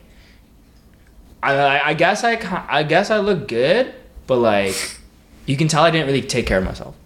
I, 1.42 1.90
I 1.90 1.94
guess 1.94 2.24
I 2.24 2.32
I 2.68 2.82
guess 2.82 3.10
I 3.10 3.18
look 3.18 3.46
good, 3.46 3.94
but 4.26 4.38
like, 4.38 4.74
you 5.46 5.56
can 5.56 5.68
tell 5.68 5.84
I 5.84 5.90
didn't 5.90 6.06
really 6.08 6.22
take 6.22 6.46
care 6.46 6.58
of 6.58 6.64
myself. 6.64 6.96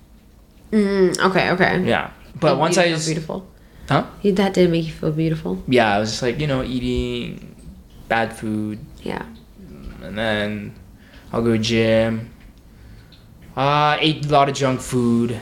Mm, 0.71 1.19
okay. 1.31 1.51
Okay. 1.51 1.85
Yeah, 1.85 2.11
but 2.41 2.57
once 2.57 2.79
I 2.79 2.89
just, 2.89 3.07
beautiful. 3.07 3.47
huh? 3.91 4.07
That 4.25 4.55
did 4.55 4.71
make 4.71 4.87
you 4.87 4.93
feel 4.93 5.13
beautiful. 5.13 5.63
Yeah, 5.69 5.95
I 5.95 5.99
was 5.99 6.11
just 6.13 6.23
like 6.23 6.39
you 6.41 6.47
know 6.47 6.63
eating 6.63 7.55
bad 8.09 8.35
food, 8.35 8.79
Yeah. 9.03 9.23
and 10.03 10.17
then 10.17 10.75
I'll 11.31 11.43
go 11.43 11.53
to 11.53 11.59
gym. 11.59 12.31
Uh, 13.57 13.97
ate 14.01 14.25
a 14.27 14.29
lot 14.29 14.49
of 14.49 14.55
junk 14.55 14.81
food. 14.81 15.39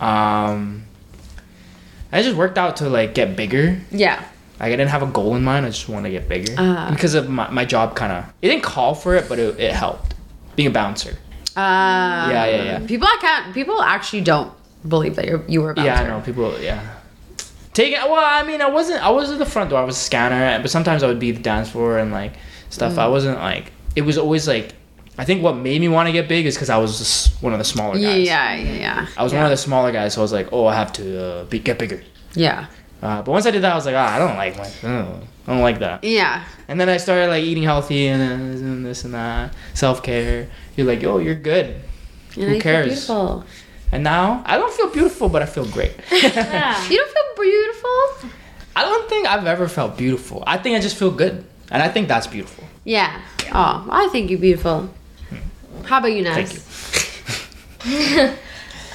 Um, 0.00 0.84
I 2.12 2.22
just 2.22 2.36
worked 2.36 2.58
out 2.58 2.76
to 2.76 2.88
like 2.88 3.14
get 3.14 3.36
bigger. 3.36 3.80
Yeah. 3.90 4.18
Like 4.60 4.68
I 4.68 4.76
didn't 4.76 4.90
have 4.90 5.02
a 5.02 5.06
goal 5.06 5.34
in 5.34 5.42
mind. 5.42 5.66
I 5.66 5.70
just 5.70 5.88
wanted 5.88 6.08
to 6.10 6.12
get 6.12 6.28
bigger 6.28 6.54
Ah. 6.58 6.88
because 6.90 7.14
of 7.14 7.28
my, 7.28 7.50
my 7.50 7.64
job. 7.64 7.96
Kind 7.96 8.12
of 8.12 8.24
it 8.42 8.48
didn't 8.48 8.62
call 8.62 8.94
for 8.94 9.14
it, 9.16 9.28
but 9.28 9.38
it, 9.38 9.58
it 9.58 9.72
helped. 9.72 10.14
Being 10.54 10.68
a 10.68 10.70
bouncer. 10.70 11.16
Uh, 11.56 12.28
Yeah, 12.30 12.46
yeah, 12.46 12.62
yeah. 12.64 12.86
People 12.86 13.08
I 13.08 13.18
can't. 13.20 13.54
People 13.54 13.80
actually 13.82 14.20
don't 14.22 14.52
believe 14.88 15.16
that 15.16 15.24
you're 15.26 15.42
you 15.48 15.62
were 15.62 15.70
about 15.72 15.84
Yeah, 15.84 16.00
I 16.00 16.06
know 16.06 16.20
people. 16.20 16.58
Yeah, 16.60 16.80
taking. 17.72 17.98
Well, 18.02 18.14
I 18.24 18.44
mean, 18.46 18.60
I 18.60 18.68
wasn't. 18.68 19.04
I 19.04 19.10
was 19.10 19.30
at 19.30 19.38
the 19.38 19.46
front 19.46 19.70
door. 19.70 19.80
I 19.80 19.84
was 19.84 19.96
a 19.96 20.00
scanner, 20.00 20.60
but 20.62 20.70
sometimes 20.70 21.02
I 21.02 21.06
would 21.08 21.18
be 21.20 21.32
the 21.32 21.42
dance 21.42 21.70
floor 21.70 21.98
and 21.98 22.12
like 22.12 22.34
stuff. 22.70 22.94
Mm. 22.94 22.98
I 22.98 23.08
wasn't 23.08 23.38
like. 23.38 23.72
It 23.96 24.02
was 24.02 24.16
always 24.18 24.46
like. 24.46 24.74
I 25.18 25.24
think 25.24 25.42
what 25.42 25.56
made 25.56 25.80
me 25.80 25.88
want 25.88 26.08
to 26.08 26.12
get 26.12 26.26
big 26.26 26.46
is 26.46 26.54
because 26.54 26.70
I 26.70 26.78
was 26.78 27.28
one 27.40 27.52
of 27.52 27.58
the 27.58 27.64
smaller 27.64 27.94
guys. 27.94 28.26
yeah, 28.26 28.54
yeah, 28.54 28.72
yeah. 28.72 29.06
I 29.16 29.22
was 29.22 29.32
yeah. 29.32 29.38
one 29.40 29.46
of 29.46 29.50
the 29.50 29.56
smaller 29.58 29.92
guys, 29.92 30.14
so 30.14 30.20
I 30.20 30.24
was 30.24 30.32
like, 30.32 30.48
oh, 30.52 30.66
I 30.66 30.74
have 30.74 30.92
to 30.94 31.22
uh, 31.22 31.44
be, 31.44 31.58
get 31.58 31.78
bigger. 31.78 32.02
Yeah. 32.34 32.66
Uh, 33.02 33.20
but 33.20 33.32
once 33.32 33.44
I 33.44 33.50
did 33.50 33.62
that, 33.62 33.72
I 33.72 33.74
was 33.74 33.84
like, 33.84 33.96
ah, 33.96 34.14
I 34.14 34.18
don't 34.18 34.36
like 34.36 34.56
my, 34.56 34.70
I 35.46 35.52
don't 35.52 35.60
like 35.60 35.80
that. 35.80 36.04
Yeah. 36.04 36.44
And 36.68 36.80
then 36.80 36.88
I 36.88 36.96
started 36.96 37.28
like 37.28 37.44
eating 37.44 37.64
healthy 37.64 38.06
and 38.06 38.22
and 38.22 38.86
this 38.86 39.04
and 39.04 39.12
that, 39.12 39.54
self 39.74 40.02
care. 40.02 40.48
You're 40.76 40.86
like, 40.86 41.04
oh, 41.04 41.18
you're 41.18 41.34
good. 41.34 41.82
And 42.36 42.44
Who 42.44 42.56
I 42.56 42.60
cares? 42.60 42.86
Beautiful. 42.86 43.44
And 43.90 44.02
now 44.04 44.42
I 44.46 44.56
don't 44.56 44.72
feel 44.72 44.88
beautiful, 44.88 45.28
but 45.28 45.42
I 45.42 45.46
feel 45.46 45.66
great. 45.66 45.94
Yeah. 46.10 46.82
You 46.88 46.96
don't 46.96 47.12
feel 47.12 47.44
beautiful? 47.44 48.30
I 48.74 48.82
don't 48.82 49.08
think 49.08 49.26
I've 49.26 49.46
ever 49.46 49.68
felt 49.68 49.98
beautiful. 49.98 50.42
I 50.46 50.56
think 50.56 50.76
I 50.76 50.80
just 50.80 50.96
feel 50.96 51.10
good, 51.10 51.44
and 51.70 51.82
I 51.82 51.88
think 51.88 52.08
that's 52.08 52.26
beautiful. 52.26 52.64
Yeah. 52.84 53.20
Oh, 53.52 53.86
I 53.90 54.08
think 54.10 54.30
you're 54.30 54.40
beautiful. 54.40 54.88
How 55.84 55.98
about 55.98 56.08
you, 56.12 56.22
Ness? 56.22 56.52
Thank 56.52 56.54
you. 57.84 58.22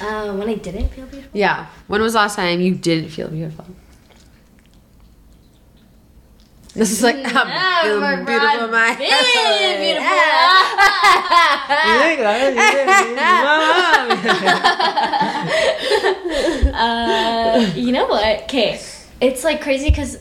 uh, 0.00 0.34
when 0.36 0.48
I 0.48 0.54
didn't 0.54 0.88
feel 0.88 1.06
beautiful. 1.06 1.38
Yeah. 1.38 1.66
When 1.86 2.00
was 2.00 2.12
the 2.14 2.18
last 2.20 2.36
time 2.36 2.60
you 2.60 2.74
didn't 2.74 3.10
feel 3.10 3.28
beautiful? 3.28 3.66
This 6.74 6.92
is 6.92 7.02
like 7.02 7.16
I'm 7.24 7.48
Yeah, 7.48 7.82
feeling 7.82 8.00
my 8.00 8.14
beautiful, 8.24 8.68
God, 8.68 8.70
my 8.70 8.94
feeling 8.94 9.80
beautiful. 9.82 10.18
uh, 16.74 17.72
you 17.74 17.92
know 17.92 18.06
what? 18.06 18.42
Okay, 18.44 18.80
it's 19.20 19.44
like 19.44 19.60
crazy 19.60 19.90
because 19.90 20.18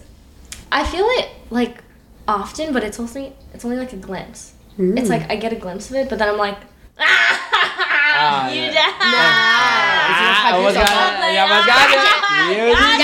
I 0.71 0.83
feel 0.83 1.05
it 1.05 1.29
like 1.49 1.83
often, 2.27 2.73
but 2.73 2.83
it's 2.83 2.99
also 2.99 3.31
it's 3.53 3.63
only 3.65 3.77
like 3.77 3.93
a 3.93 3.97
glimpse. 3.97 4.53
Mm. 4.77 4.97
It's 4.99 5.09
like 5.09 5.29
I 5.31 5.35
get 5.35 5.51
a 5.53 5.55
glimpse 5.55 5.89
of 5.89 5.95
it, 5.97 6.09
but 6.09 6.19
then 6.19 6.29
I'm 6.29 6.37
like, 6.37 6.57
Ah, 6.99 8.49
you 8.49 8.61
yeah. 8.61 8.73
die. 8.73 8.97
Ah, 8.99 10.41
hype 10.43 10.53
almost 10.55 10.75
yourself 10.75 10.97
got 10.97 11.29
it. 11.29 11.33
Yeah, 11.33 11.43
almost 11.43 11.67
got 11.67 11.89
it. 11.91 11.97
You- 12.47 12.73
Got 12.73 12.97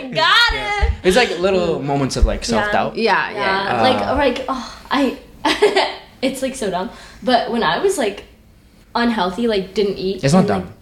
it. 0.00 0.14
Got 0.14 0.52
it. 0.54 0.92
It's 1.02 1.16
like 1.16 1.38
little 1.38 1.80
moments 1.82 2.16
of 2.16 2.24
like 2.24 2.44
self 2.44 2.70
doubt. 2.72 2.96
Yeah, 2.96 3.30
yeah. 3.30 3.36
Yeah, 3.38 3.78
Uh, 3.78 3.82
like 3.82 4.36
like 4.36 4.44
oh 4.48 4.80
I, 4.90 5.18
it's 6.22 6.42
like 6.42 6.54
so 6.54 6.70
dumb. 6.70 6.90
But 7.22 7.50
when 7.50 7.62
I 7.62 7.78
was 7.78 7.98
like 7.98 8.24
unhealthy, 8.94 9.46
like 9.48 9.74
didn't 9.74 9.98
eat. 9.98 10.22
It's 10.22 10.32
not 10.34 10.40
and, 10.40 10.48
dumb. 10.48 10.72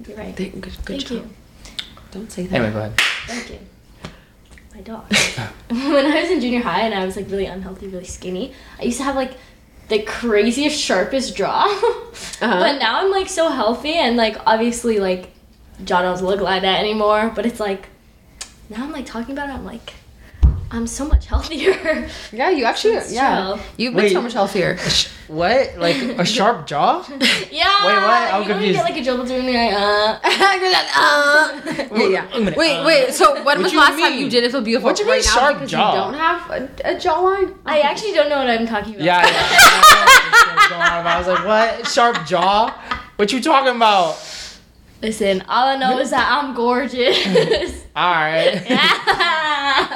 Like, 0.00 0.08
you're 0.08 0.16
right. 0.18 0.36
Thank- 0.36 0.60
Good, 0.60 0.76
good 0.84 1.00
Thank 1.00 1.00
job. 1.06 1.10
you. 1.12 1.30
Don't 2.10 2.30
say 2.30 2.46
that. 2.46 2.54
Anyway, 2.56 2.72
go 2.72 2.78
ahead. 2.80 3.00
Thank 3.26 3.50
you. 3.50 3.58
My 4.74 4.80
dog. 4.80 5.04
when 5.70 6.06
I 6.06 6.22
was 6.22 6.30
in 6.30 6.40
junior 6.40 6.60
high 6.60 6.80
and 6.80 6.94
I 6.94 7.06
was 7.06 7.16
like 7.16 7.30
really 7.30 7.46
unhealthy, 7.46 7.86
really 7.86 8.04
skinny, 8.04 8.52
I 8.80 8.84
used 8.84 8.98
to 8.98 9.04
have 9.04 9.14
like 9.14 9.36
the 9.88 10.02
craziest, 10.02 10.80
sharpest 10.80 11.36
jaw. 11.36 11.64
Uh-huh. 12.40 12.58
But 12.58 12.78
now 12.78 13.00
I'm 13.00 13.10
like 13.10 13.28
so 13.28 13.48
healthy 13.48 13.94
and 13.94 14.16
like 14.16 14.36
obviously 14.44 14.98
like 14.98 15.30
jaw 15.84 16.02
doesn't 16.02 16.26
look 16.26 16.40
like 16.40 16.62
that 16.62 16.80
anymore. 16.80 17.32
But 17.34 17.46
it's 17.46 17.60
like 17.60 17.88
now 18.68 18.82
I'm 18.84 18.92
like 18.92 19.06
talking 19.06 19.32
about 19.32 19.48
it. 19.48 19.52
I'm 19.52 19.64
like 19.64 19.94
I'm 20.74 20.88
so 20.88 21.06
much 21.06 21.26
healthier. 21.26 22.08
Yeah, 22.32 22.50
you 22.50 22.64
actually, 22.64 22.94
It's 22.94 23.12
yeah. 23.12 23.54
true. 23.54 23.62
You've 23.76 23.94
been 23.94 24.04
Wait. 24.04 24.12
so 24.12 24.20
much 24.20 24.32
healthier. 24.32 24.76
What? 25.28 25.78
Like 25.78 25.96
a 25.96 26.24
sharp 26.36 26.66
jaw? 26.66 27.06
yeah. 27.08 27.86
Wait, 27.86 27.94
what? 27.94 28.34
I'm 28.34 28.42
you 28.42 28.48
know 28.48 28.54
when 28.56 28.58
confused. 28.58 28.66
you 28.66 28.72
get 28.72 28.82
like 28.82 28.96
a 28.96 29.02
job 29.02 29.28
doing 29.28 29.46
like 29.46 29.72
uh. 29.72 30.18
uh, 30.96 31.88
wait, 31.92 32.10
yeah. 32.10 32.26
Wait 32.34 32.48
a 32.48 32.58
Wait, 32.58 32.76
uh, 32.76 32.86
wait. 32.86 33.14
So 33.14 33.34
when 33.34 33.44
what 33.44 33.58
was 33.58 33.66
the 33.66 33.72
you 33.74 33.78
last 33.78 34.00
time 34.00 34.18
you 34.18 34.28
did 34.28 34.42
it 34.42 34.50
feel 34.50 34.62
beautiful? 34.62 34.90
What 34.90 34.98
you 34.98 35.04
mean 35.06 35.14
right 35.14 35.24
sharp 35.24 35.54
because 35.54 35.70
jaw? 35.70 35.92
you 35.92 36.00
don't 36.00 36.14
have 36.14 36.50
a, 36.50 36.64
a 36.84 36.94
jawline? 36.96 37.56
I 37.64 37.80
actually 37.80 38.12
don't 38.12 38.28
know 38.28 38.38
what 38.38 38.50
I'm 38.50 38.66
talking 38.66 38.96
about. 38.96 39.04
Yeah, 39.04 39.22
yeah. 39.24 40.54
What's 40.54 40.68
going? 40.68 40.82
I 40.82 41.18
was 41.18 41.28
like, 41.28 41.44
what? 41.46 41.86
Sharp 41.86 42.26
jaw? 42.26 42.74
What 43.16 43.32
you 43.32 43.40
talking 43.40 43.76
about? 43.76 44.16
Listen, 45.00 45.44
all 45.48 45.68
I 45.68 45.76
know 45.76 45.98
is 46.00 46.10
that 46.10 46.26
I'm 46.28 46.54
gorgeous. 46.54 47.24
All 47.94 48.12
right. 48.12 48.68
yeah. 48.68 49.42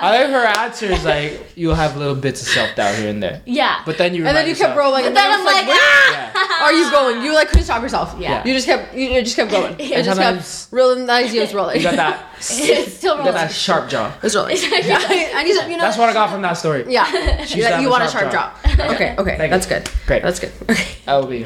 I 0.03 0.19
think 0.19 0.31
her 0.33 0.45
answer 0.65 0.87
is 0.87 1.05
like 1.05 1.53
you'll 1.57 1.75
have 1.75 1.97
little 1.97 2.15
bits 2.15 2.43
of 2.43 2.49
self 2.49 2.75
doubt 2.77 2.95
here 2.97 3.09
and 3.11 3.23
there, 3.23 3.43
Yeah. 3.47 3.83
but 3.87 3.99
then 3.99 4.15
you 4.15 4.27
And 4.27 4.37
then 4.37 4.45
remind 4.47 4.59
you 4.59 4.65
kept 4.65 4.77
rolling. 4.77 5.03
But 5.03 5.09
and 5.09 5.17
then 5.17 5.31
it 5.31 5.35
I'm 5.35 5.45
was 5.45 5.53
like, 5.55 5.67
where 5.67 5.77
ah! 5.81 6.63
are 6.65 6.73
you 6.73 6.91
going? 6.91 7.23
You 7.25 7.35
like 7.35 7.49
couldn't 7.49 7.65
stop 7.65 7.83
yourself. 7.83 8.15
Yeah. 8.19 8.45
You 8.45 8.55
just 8.55 8.67
kept. 8.67 8.95
You 8.95 9.09
you 9.11 9.23
just 9.23 9.37
kept 9.37 9.51
going. 9.51 9.75
It 9.81 9.93
And 9.93 10.05
just 10.05 10.21
kept 10.21 10.73
rolling. 10.73 11.07
The 11.07 11.13
idea 11.13 11.41
was 11.43 11.55
rolling. 11.55 11.77
You 11.77 11.83
got 11.83 11.97
that. 11.97 12.27
it's 12.39 12.95
still 12.95 13.17
You 13.17 13.25
got 13.25 13.35
rolling. 13.35 13.35
that 13.35 13.53
sharp 13.53 13.89
jaw. 13.89 14.13
It's 14.17 14.23
was 14.23 14.37
rolling. 14.37 14.57
Yeah. 14.57 15.39
And 15.39 15.49
you, 15.49 15.55
you 15.63 15.77
know. 15.77 15.79
That's 15.85 15.99
what 15.99 16.09
I 16.09 16.13
got 16.13 16.31
from 16.31 16.43
that 16.43 16.55
story. 16.55 16.85
Yeah. 16.89 17.05
She's 17.45 17.57
You, 17.57 17.77
you 17.83 17.91
want 17.91 18.05
a 18.05 18.09
sharp 18.09 18.31
sharp 18.31 18.55
jaw. 18.65 18.77
jaw. 18.77 18.93
Okay. 18.95 19.15
Okay. 19.19 19.37
Thank 19.37 19.51
That's 19.51 19.69
you. 19.69 19.77
good. 19.77 19.91
Great. 20.07 20.23
That's 20.23 20.39
good. 20.41 20.53
Okay. 20.71 20.89
That 21.07 21.15
will 21.17 21.27
be. 21.27 21.45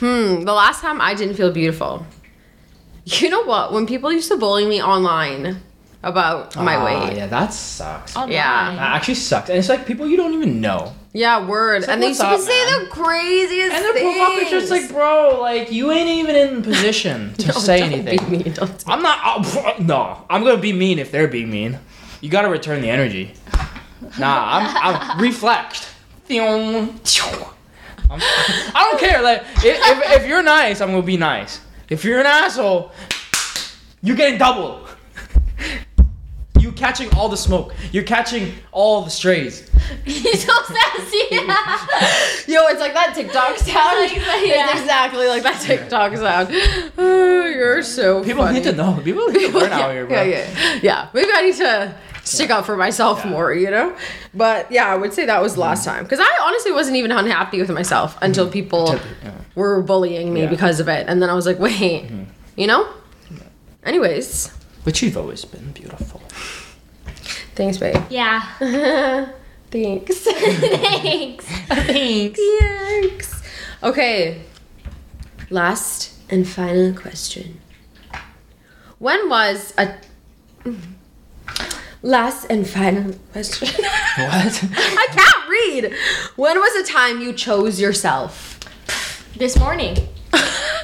Hmm. 0.00 0.44
The 0.44 0.52
last 0.52 0.80
time 0.80 1.00
I 1.00 1.14
didn't 1.14 1.34
feel 1.34 1.50
beautiful. 1.52 2.06
You 3.06 3.28
know 3.28 3.44
what? 3.44 3.72
When 3.72 3.86
people 3.86 4.10
used 4.12 4.28
to 4.28 4.36
bully 4.36 4.66
me 4.66 4.82
online 4.82 5.60
about 6.04 6.54
my 6.56 6.76
Ah, 6.76 6.84
weight. 6.84 7.16
Yeah, 7.16 7.26
that 7.28 7.52
sucks. 7.52 8.14
Online. 8.16 8.32
Yeah. 8.32 8.74
That 8.76 8.96
actually 8.96 9.14
sucks, 9.16 9.48
and 9.48 9.58
it's 9.58 9.68
like 9.68 9.86
people 9.86 10.06
you 10.06 10.16
don't 10.16 10.34
even 10.34 10.60
know. 10.60 10.92
Yeah, 11.12 11.46
word. 11.46 11.82
like, 11.82 11.90
and 11.90 12.02
they 12.02 12.08
what's 12.08 12.18
used 12.18 12.30
to 12.30 12.34
up, 12.36 12.40
say 12.40 12.64
man? 12.66 12.84
the 12.84 12.90
craziest 12.90 13.72
And 13.74 13.84
their 13.84 13.92
things. 13.94 14.16
profile 14.18 14.38
picture 14.40 14.56
is 14.56 14.70
like, 14.70 14.88
bro, 14.90 15.38
like 15.40 15.70
you 15.72 15.92
ain't 15.92 16.08
even 16.08 16.34
in 16.36 16.62
position 16.62 17.34
to 17.38 17.46
No, 17.48 17.52
say 17.54 17.78
don't 17.80 17.92
anything. 17.92 18.30
Be 18.30 18.36
mean. 18.44 18.52
Don't 18.52 18.84
I'm 18.86 19.00
not. 19.02 19.18
oh, 19.22 19.76
no, 19.80 20.24
I'm 20.28 20.42
gonna 20.44 20.60
be 20.60 20.72
mean 20.72 20.98
if 20.98 21.10
they're 21.12 21.28
being 21.28 21.50
mean. 21.50 21.78
You 22.20 22.30
gotta 22.30 22.48
return 22.48 22.80
the 22.82 22.90
energy. 22.90 23.34
Nah, 24.18 24.58
I'm. 24.82 24.96
I'm 24.96 25.20
reflect. 25.28 25.88
I'm, 28.10 28.20
I 28.20 28.88
don't 28.90 28.98
care. 29.00 29.22
Like, 29.22 29.42
if, 29.58 29.64
if, 29.64 30.20
if 30.22 30.26
you're 30.28 30.42
nice, 30.42 30.80
I'm 30.80 30.90
gonna 30.90 31.02
be 31.02 31.16
nice. 31.16 31.60
If 31.88 32.04
you're 32.04 32.18
an 32.20 32.26
asshole, 32.26 32.92
you're 34.02 34.16
getting 34.16 34.38
double. 34.38 34.86
You 36.84 36.90
catching 36.90 37.14
all 37.16 37.30
the 37.30 37.36
smoke. 37.38 37.74
You're 37.92 38.04
catching 38.04 38.52
all 38.70 39.00
the 39.02 39.10
strays. 39.10 39.66
He's 40.04 40.44
so 40.44 40.52
sassy. 40.64 41.18
Yo, 42.52 42.66
it's 42.68 42.78
like 42.80 42.92
that 42.92 43.12
TikTok 43.14 43.56
sound. 43.56 43.94
Like 44.04 44.46
yeah. 44.46 44.70
It's 44.72 44.80
exactly 44.82 45.26
like 45.26 45.42
that 45.44 45.62
TikTok 45.62 46.14
sound. 46.18 46.48
Oh, 46.98 47.46
you're 47.46 47.82
so 47.82 48.22
People 48.22 48.44
funny. 48.44 48.58
need 48.58 48.64
to 48.64 48.72
know. 48.72 49.00
People 49.02 49.28
need 49.28 49.50
to 49.50 49.58
learn 49.58 49.72
out 49.72 49.92
here, 49.92 50.04
bro. 50.04 50.22
Yeah, 50.22 50.46
yeah, 50.52 50.78
yeah. 50.82 51.08
Maybe 51.14 51.30
I 51.34 51.42
need 51.42 51.56
to 51.56 51.94
stick 52.22 52.50
up 52.50 52.66
for 52.66 52.76
myself 52.76 53.24
more, 53.24 53.54
you 53.54 53.70
know. 53.70 53.96
But 54.34 54.70
yeah, 54.70 54.86
I 54.86 54.96
would 54.96 55.14
say 55.14 55.24
that 55.24 55.40
was 55.40 55.56
last 55.56 55.86
Mm-hmm. 55.86 55.96
time 55.96 56.04
because 56.04 56.20
I 56.20 56.38
honestly 56.42 56.72
wasn't 56.72 56.96
even 56.98 57.12
unhappy 57.12 57.60
with 57.60 57.70
myself 57.70 58.18
until 58.20 58.46
people 58.50 58.94
yeah. 59.22 59.32
were 59.54 59.80
bullying 59.82 60.34
me 60.34 60.40
Yeah. 60.40 60.46
Mm-hmm. 60.46 60.54
because 60.54 60.80
of 60.80 60.88
it, 60.88 61.06
and 61.08 61.22
then 61.22 61.30
I 61.30 61.34
was 61.34 61.46
like, 61.46 61.58
wait, 61.58 62.10
you 62.56 62.66
know. 62.66 62.86
Anyways, 63.84 64.52
But 64.84 65.00
you've 65.00 65.16
always 65.16 65.44
been 65.46 65.72
beautiful. 65.72 66.20
Thanks, 67.54 67.78
babe. 67.78 67.96
yeah. 68.10 68.42
thanks. 69.70 70.20
Thanks. 70.20 71.44
Thanks. 71.66 72.40
Thanks. 72.40 73.42
Okay. 73.82 74.42
Last 75.50 76.12
and 76.30 76.46
final 76.48 76.94
question. 76.94 77.60
When 78.98 79.28
was 79.28 79.74
a 79.76 79.94
last 82.02 82.46
and 82.48 82.66
final 82.66 83.14
question? 83.32 83.68
What? 83.68 84.64
I 84.72 85.06
can't 85.10 85.48
read. 85.48 85.92
When 86.36 86.58
was 86.58 86.88
a 86.88 86.92
time 86.92 87.20
you 87.20 87.32
chose 87.32 87.80
yourself? 87.80 88.60
This 89.36 89.58
morning. 89.58 89.96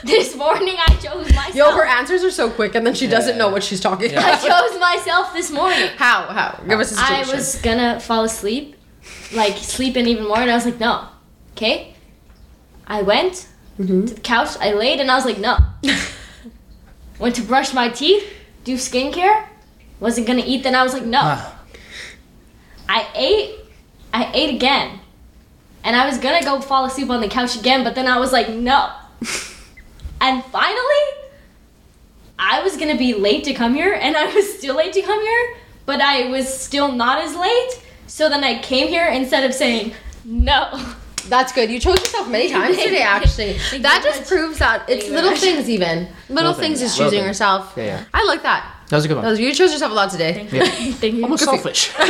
This 0.05 0.35
morning 0.37 0.75
I 0.79 0.95
chose 0.97 1.27
myself. 1.35 1.55
Yo, 1.55 1.71
her 1.73 1.85
answers 1.85 2.25
are 2.25 2.31
so 2.31 2.51
quick, 2.51 2.75
and 2.75 2.87
then 2.87 2.95
she 2.95 3.07
doesn't 3.07 3.33
Yeah. 3.35 3.39
know 3.39 3.49
what 3.51 3.63
she's 3.63 3.81
talking 3.81 4.11
Yeah. 4.11 4.25
I 4.25 4.37
chose 4.37 4.79
myself 4.81 5.33
this 5.35 5.51
morning. 5.51 5.89
How? 5.97 6.23
How? 6.27 6.61
Give 6.69 6.81
us 6.81 6.97
a 6.97 7.01
I 7.01 7.23
situation. 7.23 7.35
I 7.35 7.37
was 7.37 7.55
gonna 7.57 8.01
fall 8.01 8.25
asleep, 8.25 8.77
like 9.35 9.57
sleep 9.59 9.97
in 9.97 10.07
even 10.07 10.27
more, 10.27 10.39
and 10.39 10.51
I 10.51 10.55
was 10.55 10.65
like, 10.65 10.81
no. 10.81 11.07
Okay. 11.57 11.95
I 12.87 13.03
went 13.03 13.47
Mm-hmm. 13.79 14.05
to 14.07 14.15
the 14.15 14.21
couch. 14.21 14.57
I 14.61 14.73
laid, 14.73 15.01
and 15.01 15.11
I 15.11 15.15
was 15.17 15.25
like, 15.25 15.39
no. 15.39 15.57
Went 17.19 17.35
to 17.37 17.43
brush 17.43 17.73
my 17.73 17.89
teeth, 17.89 18.25
do 18.65 18.75
skincare. 18.75 19.45
Wasn't 20.01 20.27
gonna 20.27 20.43
eat. 20.45 20.63
Then 20.65 20.75
I 20.75 20.83
was 20.83 20.93
like, 20.93 21.05
no. 21.05 21.21
Ah. 21.23 21.59
I 22.89 23.07
ate. 23.15 23.55
I 24.13 24.31
ate 24.35 24.55
again, 24.55 25.01
and 25.85 25.95
I 25.97 26.05
was 26.07 26.19
gonna 26.19 26.43
go 26.43 26.61
fall 26.61 26.85
asleep 26.85 27.09
on 27.11 27.21
the 27.21 27.29
couch 27.29 27.57
again, 27.57 27.85
but 27.85 27.95
then 27.95 28.07
I 28.07 28.19
was 28.19 28.33
like, 28.33 28.49
no. 28.51 28.91
And 30.21 30.45
finally, 30.47 31.05
I 32.39 32.63
was 32.63 32.77
gonna 32.77 32.97
be 32.97 33.15
late 33.15 33.45
to 33.45 33.55
come 33.55 33.75
here, 33.75 33.93
and 33.95 34.17
I 34.17 34.33
was 34.35 34.59
still 34.59 34.77
late 34.77 34.93
to 34.95 35.03
come 35.03 35.21
here, 35.21 35.57
but 35.87 36.01
I 36.01 36.29
was 36.31 36.47
still 36.53 36.93
not 36.93 37.19
as 37.23 37.35
late. 37.37 37.83
So 38.07 38.29
then 38.29 38.43
I 38.43 38.61
came 38.61 38.89
here 38.89 39.07
instead 39.07 39.45
of 39.45 39.55
saying 39.55 39.93
no. 40.25 40.71
That's 41.29 41.53
good. 41.53 41.71
You 41.71 41.79
chose 41.79 42.01
yourself 42.01 42.29
many 42.29 42.49
times 42.57 42.77
today, 42.77 43.03
actually. 43.03 43.53
That 43.79 44.01
just 44.03 44.21
much. 44.21 44.29
proves 44.29 44.59
that 44.59 44.89
it's 44.89 45.09
little 45.09 45.31
much. 45.31 45.41
things, 45.41 45.69
even 45.69 46.09
little 46.29 46.35
Little 46.35 46.55
things 46.55 46.81
things, 46.81 46.91
is 46.93 46.97
choosing 46.97 47.19
Little 47.19 47.27
yourself. 47.27 47.75
Yeah, 47.77 47.85
yeah. 47.85 48.05
I 48.13 48.25
like 48.25 48.43
that. 48.43 48.75
That 48.89 48.97
was 48.97 49.05
a 49.05 49.09
good 49.09 49.15
one. 49.17 49.25
That 49.25 49.31
was, 49.31 49.39
you 49.41 49.53
chose 49.55 49.71
yourself 49.73 49.93
a 49.93 49.95
lot 49.95 50.11
today. 50.11 50.33
Thank 50.33 50.53
you. 50.53 50.59
Yeah. 50.59 50.93
Thank 50.95 51.15
you. 51.15 51.23
Almost 51.23 51.45
Good 51.45 51.61
selfish. 51.61 51.93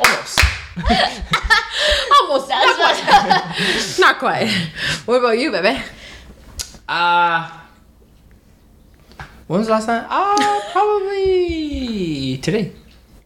Almost. 0.00 0.40
Almost. 2.26 2.48
Not 2.48 2.76
quite. 2.76 3.96
Not 4.00 4.18
quite. 4.18 4.48
What 5.06 5.16
about 5.20 5.38
you, 5.38 5.50
baby? 5.52 5.80
Uh 6.88 7.50
when 9.46 9.58
was 9.60 9.68
the 9.68 9.72
last 9.74 9.86
time? 9.86 10.06
Uh 10.08 10.60
probably 10.72 12.38
today. 12.38 12.72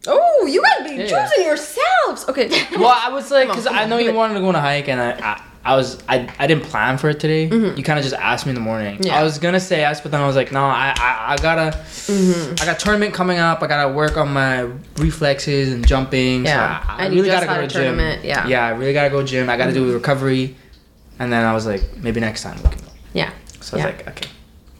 Oh, 0.07 0.47
you 0.47 0.61
gotta 0.61 0.83
be 0.83 0.95
Yeah. 0.95 1.05
choosing 1.07 1.45
yourselves. 1.45 2.27
Okay. 2.29 2.49
Well, 2.77 2.93
I 2.95 3.09
was 3.09 3.29
like, 3.31 3.47
because 3.47 3.67
I 3.67 3.85
know 3.85 3.97
you 3.97 4.13
wanted 4.13 4.35
to 4.35 4.39
go 4.39 4.47
on 4.49 4.55
a 4.55 4.61
hike, 4.61 4.87
and 4.89 4.99
I, 4.99 5.11
I, 5.11 5.41
I 5.63 5.75
was, 5.75 6.01
I, 6.09 6.27
I 6.39 6.47
didn't 6.47 6.63
plan 6.63 6.97
for 6.97 7.09
it 7.09 7.19
today. 7.19 7.43
You 7.45 7.83
kind 7.83 7.99
of 7.99 8.03
just 8.03 8.15
asked 8.15 8.45
me 8.47 8.49
in 8.49 8.55
the 8.55 8.61
morning. 8.61 8.95
Mm-hmm. 8.95 9.03
Yeah. 9.07 9.19
I 9.19 9.23
was 9.23 9.37
gonna 9.37 9.59
say 9.59 9.79
yes, 9.81 10.01
but 10.01 10.11
then 10.11 10.19
I 10.19 10.25
was 10.25 10.35
like, 10.35 10.51
no, 10.51 10.63
I, 10.65 10.93
I, 10.97 11.33
I 11.33 11.37
gotta, 11.37 11.77
Mm-hmm. 11.77 12.55
I 12.61 12.65
got 12.65 12.79
tournament 12.79 13.13
coming 13.13 13.37
up. 13.37 13.61
I 13.61 13.67
gotta 13.67 13.93
work 13.93 14.17
on 14.17 14.33
my 14.33 14.61
reflexes 14.97 15.71
and 15.71 15.85
jumping. 15.87 16.45
Yeah. 16.45 16.81
so 16.83 16.89
I, 16.89 16.95
I 17.05 17.07
really 17.09 17.29
just 17.29 17.45
gotta 17.45 17.61
go 17.61 17.67
to 17.67 17.73
gym. 17.73 17.99
yeah. 17.99 18.39
Mm-hmm. 18.39 18.49
yeah, 18.49 18.65
I 18.65 18.69
really 18.71 18.93
gotta 18.93 19.09
go 19.11 19.23
gym. 19.23 19.49
I 19.49 19.57
gotta 19.57 19.71
do 19.73 19.93
recovery, 19.93 20.55
and 21.19 21.31
then 21.31 21.45
I 21.45 21.53
was 21.53 21.65
like, 21.67 21.97
maybe 21.97 22.19
next 22.19 22.41
time 22.43 22.57
we 22.63 22.69
can 22.69 22.79
go. 22.79 22.87
Yeah. 23.13 23.31
So 23.59 23.77
I 23.77 23.81
Yeah. 23.81 23.85
was 23.87 23.95
like, 23.97 24.07
okay. 24.09 24.29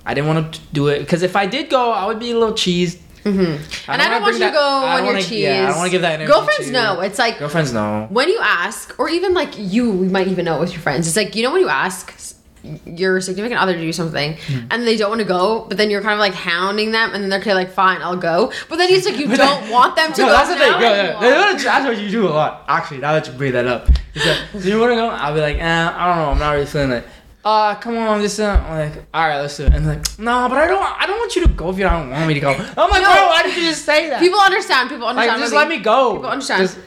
I 0.03 0.15
didn't 0.15 0.27
want 0.33 0.55
to 0.55 0.61
do 0.73 0.87
it 0.87 0.99
because 0.99 1.21
if 1.21 1.35
I 1.35 1.45
did 1.45 1.69
go, 1.69 1.91
I 1.91 2.07
would 2.07 2.19
be 2.19 2.31
a 2.31 2.33
little 2.37 2.55
cheesed. 2.55 2.97
Mm-hmm. 3.23 3.91
And 3.91 4.01
I 4.01 4.09
don't 4.09 4.21
want 4.21 4.33
you 4.39 4.45
to 4.45 4.51
go 4.51 4.59
I 4.59 4.97
on 4.99 5.05
your 5.05 5.13
wanna- 5.13 5.23
cheese. 5.25 5.43
Yeah, 5.43 5.63
I 5.63 5.67
don't 5.67 5.77
want 5.77 5.87
to 5.87 5.91
give 5.91 6.01
that 6.01 6.13
energy. 6.13 6.31
Girlfriends 6.31 6.65
to- 6.67 6.71
know. 6.73 7.01
It's 7.01 7.19
like 7.19 7.39
Girlfriends 7.39 7.71
know. 7.73 8.07
when 8.09 8.29
you 8.29 8.39
ask, 8.41 8.95
or 8.99 9.09
even 9.09 9.33
like 9.33 9.53
you 9.57 9.91
we 9.91 10.07
might 10.07 10.27
even 10.27 10.45
know 10.45 10.59
with 10.59 10.71
your 10.71 10.81
friends. 10.81 11.07
It's 11.07 11.15
like 11.17 11.35
you 11.35 11.43
know 11.43 11.51
when 11.51 11.61
you 11.61 11.69
ask 11.69 12.35
your 12.85 13.19
significant 13.21 13.59
other 13.59 13.73
to 13.73 13.79
do 13.79 13.91
something 13.91 14.37
Hmm. 14.37 14.59
and 14.69 14.85
they 14.85 14.95
don't 14.95 15.09
want 15.09 15.19
to 15.21 15.25
go, 15.27 15.65
but 15.67 15.77
then 15.77 15.89
you're 15.89 16.01
kind 16.03 16.13
of 16.13 16.19
like 16.19 16.33
hounding 16.35 16.91
them, 16.91 17.11
and 17.13 17.23
then 17.23 17.29
they're 17.31 17.39
kind 17.39 17.51
of 17.57 17.63
like, 17.63 17.71
"Fine, 17.73 18.01
I'll 18.03 18.15
go." 18.17 18.51
But 18.69 18.75
then 18.77 18.89
it's 18.91 19.05
like 19.05 19.17
you 19.17 19.35
don't 19.45 19.69
want 19.71 19.95
them 19.95 20.13
to 20.17 20.21
No, 20.21 20.27
go. 20.27 20.33
that's 20.33 20.49
the 20.49 20.55
thing. 20.57 20.71
now 20.71 20.79
Yeah. 20.79 21.19
That's, 21.19 21.63
that's 21.63 21.85
what 21.85 21.97
you 21.99 22.09
do 22.11 22.27
a 22.27 22.29
lot. 22.29 22.65
Actually, 22.67 22.99
now 22.99 23.13
that 23.13 23.25
you 23.27 23.33
bring 23.33 23.53
that 23.53 23.65
up, 23.65 23.87
like, 24.15 24.61
do 24.61 24.69
you 24.69 24.79
want 24.79 24.91
to 24.91 24.95
go? 24.95 25.09
I'll 25.09 25.33
be 25.33 25.41
like, 25.41 25.57
eh, 25.57 25.89
I 25.89 26.07
don't 26.07 26.17
know. 26.17 26.29
I'm 26.31 26.39
not 26.39 26.51
really 26.51 26.65
feeling 26.67 26.91
it. 26.91 27.05
Uh, 27.43 27.73
come 27.75 27.97
on, 27.97 28.21
this. 28.21 28.39
Uh, 28.39 28.51
I'm 28.67 28.77
like, 28.91 29.03
all 29.13 29.27
right, 29.27 29.39
let's 29.41 29.57
do 29.57 29.65
it. 29.65 29.73
And 29.73 29.87
like, 29.87 30.19
no, 30.19 30.47
but 30.47 30.57
I 30.59 30.67
don't. 30.67 31.01
I 31.01 31.07
don't 31.07 31.17
want 31.17 31.35
you 31.35 31.41
to 31.47 31.49
go 31.49 31.69
if 31.71 31.77
you 31.77 31.83
don't 31.85 32.09
want 32.11 32.27
me 32.27 32.35
to 32.35 32.39
go. 32.39 32.51
I'm 32.51 32.89
like, 32.89 33.01
No. 33.01 33.13
bro, 33.13 33.27
why 33.27 33.41
did 33.43 33.55
you 33.57 33.63
just 33.63 33.83
say 33.83 34.09
that? 34.09 34.19
People 34.19 34.39
understand. 34.39 34.89
People 34.89 35.07
understand. 35.07 35.27
like, 35.27 35.33
understand. 35.41 35.41
just 35.41 35.53
let 35.53 35.67
me 35.67 35.83
go. 35.83 36.13
People 36.15 36.29
understand. 36.29 36.61
Just- 36.63 36.77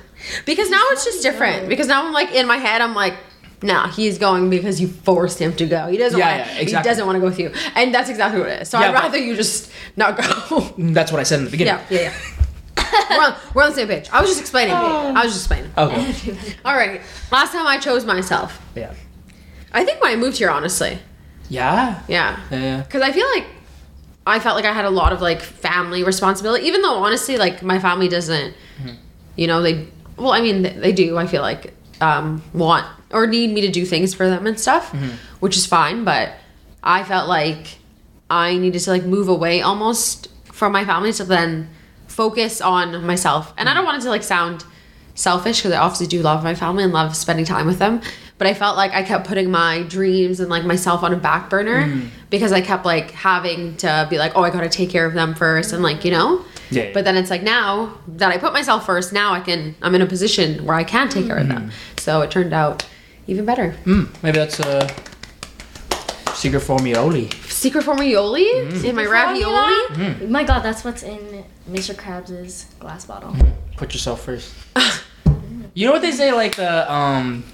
because 0.47 0.71
now 0.71 0.83
it's 0.91 1.05
just 1.05 1.23
different. 1.23 1.69
Because 1.69 1.87
now 1.89 2.07
I'm 2.07 2.13
like 2.13 2.33
in 2.33 2.47
my 2.47 2.57
head, 2.57 2.81
I'm 2.81 2.95
like, 2.95 3.15
nah, 3.63 3.89
he's 3.89 4.17
going 4.17 4.49
because 4.49 4.81
you 4.81 4.87
forced 4.89 5.39
him 5.41 5.55
to 5.57 5.67
go. 5.67 5.89
He 5.89 5.97
doesn't 5.99 6.19
Yeah, 6.19 6.39
want. 6.47 6.71
yeah, 6.71 6.79
He 6.79 6.85
doesn't 6.89 7.05
want 7.05 7.17
to 7.17 7.21
go 7.21 7.27
with 7.27 7.39
you, 7.41 7.53
and 7.75 7.93
that's 7.93 8.09
exactly 8.09 8.41
what 8.41 8.49
it 8.49 8.63
is. 8.63 8.69
So 8.71 8.79
Yeah, 8.81 8.91
I'd 8.91 8.95
rather 8.95 9.19
you 9.19 9.35
just 9.37 9.71
not 9.97 10.17
go. 10.17 10.61
That's 10.79 11.11
what 11.13 11.21
I 11.21 11.25
said 11.25 11.41
in 11.41 11.45
the 11.47 11.51
beginning. 11.51 11.75
yeah, 11.91 12.01
yeah, 12.01 12.13
yeah. 12.79 12.93
we're, 13.11 13.25
on, 13.25 13.35
we're 13.55 13.63
on 13.65 13.71
the 13.71 13.75
same 13.77 13.89
page. 13.89 14.09
I 14.13 14.21
was 14.21 14.31
just 14.31 14.41
explaining. 14.41 14.73
I 14.75 15.25
was 15.25 15.33
just 15.33 15.51
explaining. 15.51 15.71
Okay. 15.77 16.55
All 16.65 16.75
right. 16.77 17.01
Last 17.33 17.53
time 17.53 17.67
I 17.67 17.79
chose 17.79 18.05
myself. 18.05 18.61
Yeah. 18.77 18.95
I 19.75 19.85
think 19.85 20.01
when 20.01 20.13
I 20.13 20.17
moved 20.17 20.39
here, 20.39 20.51
honestly. 20.51 20.99
Yeah. 21.51 22.01
Yeah. 22.09 22.41
Yeah. 22.51 22.83
Because 22.83 23.03
I 23.03 23.13
feel 23.13 23.27
like 23.35 23.45
I 24.27 24.39
felt 24.39 24.57
like 24.57 24.65
I 24.65 24.73
had 24.73 24.85
a 24.85 24.91
lot 24.91 25.13
of 25.13 25.21
like 25.21 25.43
family 25.43 26.03
responsibility, 26.05 26.67
even 26.67 26.81
though 26.81 26.95
honestly, 26.95 27.37
like 27.37 27.63
my 27.63 27.79
family 27.79 28.09
doesn't, 28.09 28.55
mm-hmm. 28.79 28.95
you 29.37 29.47
know, 29.47 29.61
they, 29.61 29.87
well, 30.17 30.33
I 30.33 30.41
mean, 30.41 30.63
they, 30.63 30.71
they 30.71 30.93
do, 30.93 31.19
I 31.19 31.27
feel 31.27 31.43
like, 31.43 31.75
um, 32.01 32.43
want 32.53 32.87
or 33.13 33.27
need 33.27 33.51
me 33.51 33.61
to 33.61 33.71
do 33.71 33.85
things 33.85 34.15
for 34.15 34.29
them 34.29 34.47
and 34.47 34.59
stuff, 34.59 34.93
mm-hmm. 34.93 35.11
which 35.41 35.57
is 35.57 35.67
fine. 35.67 36.05
But 36.05 36.33
I 36.83 37.05
felt 37.05 37.29
like 37.29 37.79
I 38.31 38.57
needed 38.57 38.81
to 38.81 38.91
like 38.91 39.05
move 39.05 39.29
away 39.29 39.61
almost 39.61 40.29
from 40.47 40.73
my 40.73 40.85
family 40.85 41.13
to 41.15 41.25
then 41.25 41.69
focus 42.07 42.61
on 42.61 43.05
myself. 43.05 43.53
And 43.59 43.69
I 43.69 43.73
mm-hmm. 43.73 43.79
don't 43.79 43.85
want 43.85 43.99
it 43.99 44.03
to 44.03 44.11
like 44.11 44.23
sound 44.23 44.65
selfish 45.15 45.59
because 45.59 45.73
I 45.73 45.79
obviously 45.79 46.07
do 46.07 46.23
love 46.23 46.43
my 46.43 46.55
family 46.55 46.85
and 46.85 46.93
love 46.93 47.17
spending 47.17 47.45
time 47.45 47.67
with 47.67 47.79
them. 47.79 48.01
But 48.37 48.49
I 48.49 48.55
felt 48.55 48.77
like 48.77 48.93
I 48.93 49.03
kept 49.05 49.27
putting 49.29 49.51
my 49.51 49.83
dreams 49.83 50.41
and 50.41 50.51
like 50.51 50.65
myself 50.65 51.03
on 51.05 51.13
a 51.15 51.17
back 51.17 51.49
burner 51.51 51.89
because 52.31 52.51
I 52.53 52.61
kept 52.61 52.85
like 52.85 53.13
having 53.13 53.77
to 53.79 54.07
be 54.11 54.19
like, 54.19 54.33
oh, 54.35 54.43
I 54.43 54.51
gotta 54.51 54.69
take 54.69 54.91
care 54.91 55.07
of 55.07 55.15
them 55.15 55.35
first 55.35 55.73
and 55.73 55.83
like, 55.85 56.05
you 56.05 56.11
know? 56.11 56.45
Yeah, 56.71 56.85
yeah. 56.85 56.91
But 56.93 57.05
then 57.05 57.17
it's 57.17 57.31
like 57.31 57.43
now 57.45 57.97
that 58.09 58.33
I 58.33 58.39
put 58.39 58.53
myself 58.53 58.87
first, 58.87 59.13
now 59.13 59.33
I 59.35 59.41
can, 59.41 59.77
I'm 59.83 59.95
in 59.95 60.03
a 60.03 60.07
position 60.07 60.65
where 60.65 60.75
I 60.77 60.83
can 60.83 61.09
take 61.09 61.27
care 61.27 61.37
of 61.37 61.47
them. 61.47 61.71
So 61.97 62.23
it 62.23 62.31
turned 62.33 62.53
out 62.53 62.85
even 63.29 63.45
better. 63.45 63.77
Mm, 63.85 64.09
maybe 64.23 64.39
that's 64.39 64.59
a 64.59 64.89
secret 66.35 66.63
formioli. 66.63 67.33
Secret 67.49 67.85
formioli 67.85 68.45
Mm. 68.69 68.85
in 68.85 68.97
my 68.97 69.07
ravioli. 69.07 69.55
Oh 69.55 70.27
my 70.29 70.43
god, 70.43 70.61
that's 70.61 70.85
what's 70.85 71.03
in 71.03 71.45
Mr. 71.71 71.95
Krabs' 71.95 72.67
glass 72.81 73.05
bottle. 73.05 73.35
Put 73.77 73.95
yourself 73.95 74.23
first. 74.25 74.53
you 75.75 75.87
know 75.87 75.93
what 75.93 76.03
they 76.03 76.11
say, 76.13 76.33
like 76.33 76.57
the 76.57 76.93
um, 76.93 77.45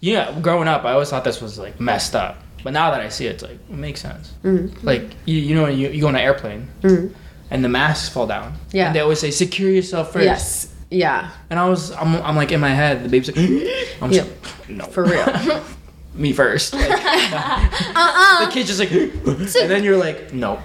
yeah. 0.00 0.38
Growing 0.40 0.68
up, 0.68 0.84
I 0.84 0.92
always 0.92 1.10
thought 1.10 1.24
this 1.24 1.40
was 1.40 1.58
like 1.58 1.78
messed 1.80 2.14
up, 2.14 2.38
but 2.64 2.72
now 2.72 2.90
that 2.90 3.00
I 3.00 3.08
see 3.08 3.26
it, 3.26 3.30
it's 3.34 3.42
like 3.42 3.52
it 3.52 3.70
makes 3.70 4.00
sense. 4.00 4.32
Mhm. 4.42 4.82
Like 4.82 5.02
you, 5.26 5.36
you 5.36 5.54
know, 5.54 5.66
you, 5.66 5.88
you 5.90 6.00
go 6.02 6.08
on 6.08 6.14
an 6.16 6.20
airplane 6.22 6.68
Mhm. 6.82 7.12
and 7.50 7.64
the 7.64 7.68
masks 7.68 8.08
fall 8.08 8.26
down. 8.26 8.54
Yeah. 8.72 8.86
And 8.86 8.94
they 8.94 9.00
always 9.00 9.20
say 9.20 9.30
secure 9.30 9.70
yourself 9.70 10.12
first. 10.12 10.24
Yes. 10.24 10.74
Yeah. 10.90 11.30
And 11.50 11.58
I 11.60 11.68
was, 11.68 11.92
I'm, 11.92 12.16
I'm 12.22 12.34
like 12.36 12.50
in 12.52 12.60
my 12.60 12.70
head, 12.74 13.04
the 13.04 13.08
baby's 13.08 13.28
like, 13.28 13.38
I'm 14.02 14.10
Yep. 14.12 14.26
just, 14.42 14.68
no, 14.70 14.84
For 14.86 15.04
real. 15.04 15.62
me 16.14 16.32
first. 16.32 16.72
Like, 16.74 16.90
uh-uh. 16.90 18.46
the 18.46 18.50
kid's 18.52 18.68
just 18.68 18.80
like, 18.80 18.90
and 19.62 19.70
then 19.70 19.84
you're 19.84 19.96
like, 19.96 20.32
no. 20.32 20.60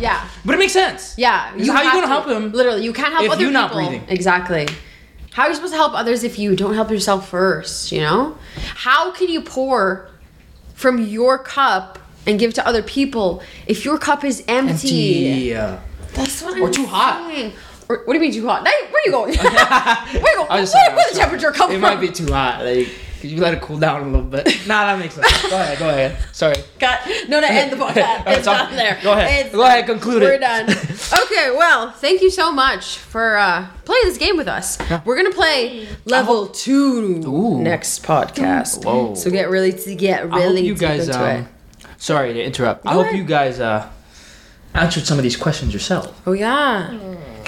Yeah. 0.00 0.28
but 0.44 0.54
it 0.54 0.58
makes 0.58 0.72
sense. 0.72 1.14
Yeah. 1.18 1.50
Because 1.52 1.68
how 1.70 1.82
you 1.82 1.90
gonna 1.90 2.02
to- 2.02 2.06
help 2.06 2.26
him? 2.28 2.52
Literally, 2.52 2.84
you 2.84 2.92
can't 2.92 3.12
help 3.12 3.24
if 3.24 3.32
other 3.32 3.40
you're 3.42 3.50
people. 3.50 3.62
not 3.62 3.72
breathing? 3.72 4.04
Exactly. 4.08 4.68
How 5.32 5.44
are 5.44 5.48
you 5.48 5.54
supposed 5.54 5.72
to 5.72 5.78
help 5.78 5.94
others 5.94 6.24
if 6.24 6.38
you 6.38 6.54
don't 6.56 6.74
help 6.74 6.90
yourself 6.90 7.28
first, 7.28 7.90
you 7.92 8.00
know? 8.00 8.36
How 8.56 9.12
can 9.12 9.28
you 9.28 9.40
pour 9.40 10.08
from 10.74 10.98
your 11.06 11.38
cup 11.38 11.98
and 12.26 12.38
give 12.38 12.52
to 12.54 12.66
other 12.66 12.82
people 12.82 13.42
if 13.66 13.84
your 13.84 13.98
cup 13.98 14.24
is 14.24 14.44
empty? 14.46 14.88
Yeah. 15.48 15.80
That's 16.12 16.42
what 16.42 16.58
Or 16.60 16.66
I'm 16.66 16.72
too 16.72 16.84
hot. 16.86 17.52
Or, 17.88 18.02
what 18.04 18.12
do 18.12 18.14
you 18.14 18.20
mean 18.20 18.32
too 18.32 18.46
hot? 18.46 18.62
Where 18.62 18.72
are 18.72 19.02
you 19.06 19.10
going? 19.12 19.34
where 19.38 19.46
are 19.48 20.30
you 20.30 20.36
going? 20.36 20.48
Where, 20.48 20.66
said 20.66 20.94
where 20.94 21.10
the 21.10 21.18
temperature 21.18 21.50
come 21.50 21.70
It 21.70 21.74
from? 21.74 21.80
might 21.80 22.00
be 22.00 22.10
too 22.10 22.26
hot. 22.30 22.62
Like, 22.64 22.88
could 23.22 23.30
you 23.30 23.40
let 23.40 23.54
it 23.54 23.60
cool 23.62 23.78
down 23.78 24.02
a 24.02 24.04
little 24.06 24.26
bit? 24.26 24.44
nah, 24.66 24.84
that 24.84 24.98
makes 24.98 25.14
sense. 25.14 25.42
Go 25.48 25.56
ahead. 25.56 25.78
Go 25.78 25.88
ahead. 25.88 26.18
Sorry. 26.32 26.56
Cut. 26.80 27.00
No, 27.28 27.38
no, 27.40 27.46
end 27.46 27.70
the 27.72 27.76
podcast. 27.84 28.18
Alright, 28.18 28.36
It's 28.38 28.44
so- 28.44 28.52
done 28.52 28.74
there. 28.76 28.98
Go 29.02 29.12
ahead. 29.12 29.46
It's 29.46 29.54
Go 29.54 29.62
ahead. 29.64 29.86
Conclude 29.86 30.22
We're 30.22 30.32
it. 30.34 30.40
done. 30.40 30.68
Okay, 31.32 31.50
well, 31.56 31.90
thank 31.92 32.20
you 32.20 32.30
so 32.30 32.52
much 32.52 32.98
for 32.98 33.36
uh, 33.38 33.66
playing 33.86 34.04
this 34.04 34.18
game 34.18 34.36
with 34.36 34.48
us. 34.48 34.76
We're 35.04 35.16
gonna 35.16 35.30
play 35.34 35.88
level 36.04 36.48
two 36.48 37.22
Ooh. 37.26 37.58
next 37.62 38.02
podcast. 38.04 38.84
Whoa. 38.84 39.14
So 39.14 39.30
get 39.30 39.48
really 39.48 39.72
to 39.72 39.94
get 39.94 40.20
I 40.22 40.24
really 40.36 40.56
hope 40.56 40.64
you 40.66 40.74
deep 40.74 40.80
guys. 40.80 41.08
into 41.08 41.20
Um, 41.22 41.28
it. 41.40 41.46
sorry 41.96 42.32
to 42.34 42.42
interrupt. 42.44 42.86
I 42.86 42.90
Go 42.90 42.96
hope 42.98 43.06
ahead. 43.06 43.16
you 43.18 43.24
guys 43.24 43.60
uh, 43.60 43.88
answered 44.74 45.04
some 45.06 45.18
of 45.18 45.22
these 45.22 45.36
questions 45.36 45.72
yourself. 45.72 46.20
Oh 46.26 46.32
yeah, 46.32 46.98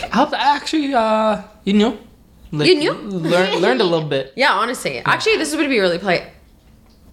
I 0.03 0.17
hope 0.17 0.33
I 0.33 0.57
actually 0.57 0.95
uh, 0.95 1.43
you 1.65 1.75
knew. 1.75 1.99
Like, 2.59 2.69
You 2.69 2.77
knew? 2.77 2.93
Learn, 2.93 3.61
learned 3.61 3.81
a 3.81 3.85
little 3.85 4.09
bit. 4.09 4.33
yeah. 4.37 4.53
Honestly, 4.53 4.99
actually, 5.05 5.37
this 5.37 5.49
is 5.51 5.55
gonna 5.57 5.69
be 5.69 5.81
really 5.81 5.99
play. 5.99 6.31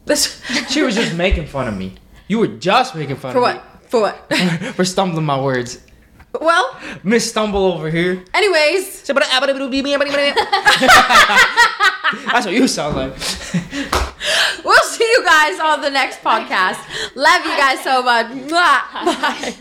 This 0.06 0.42
She 0.70 0.82
was 0.82 0.96
just 0.96 1.16
making 1.16 1.48
fun 1.48 1.68
of 1.68 1.76
me. 1.78 1.96
You 2.28 2.40
were 2.40 2.48
just 2.48 2.96
making 2.96 3.18
fun 3.18 3.34
for 3.34 3.38
of 3.40 3.44
what? 3.44 3.64
For 3.90 4.02
what? 4.02 4.32
me. 4.32 4.38
For 4.78 4.86
stumbling 4.86 5.26
my 5.26 5.40
words. 5.40 5.80
well, 6.40 6.78
Miss 7.04 7.30
Stumble 7.30 7.66
over 7.74 7.90
here. 7.90 8.24
anyways, 8.34 9.04
That's 12.26 12.46
what 12.46 12.54
you 12.56 12.68
sound 12.68 12.96
like. 12.96 13.12
we'll 14.64 14.84
see 14.84 15.04
you 15.04 15.24
guys 15.26 15.60
on 15.60 15.82
the 15.82 15.90
next 15.90 16.22
podcast. 16.22 16.80
Love 17.16 17.46
you 17.46 17.58
guys 17.58 17.84
so 17.84 18.02
much. 18.04 18.28
Bye. 18.50 19.56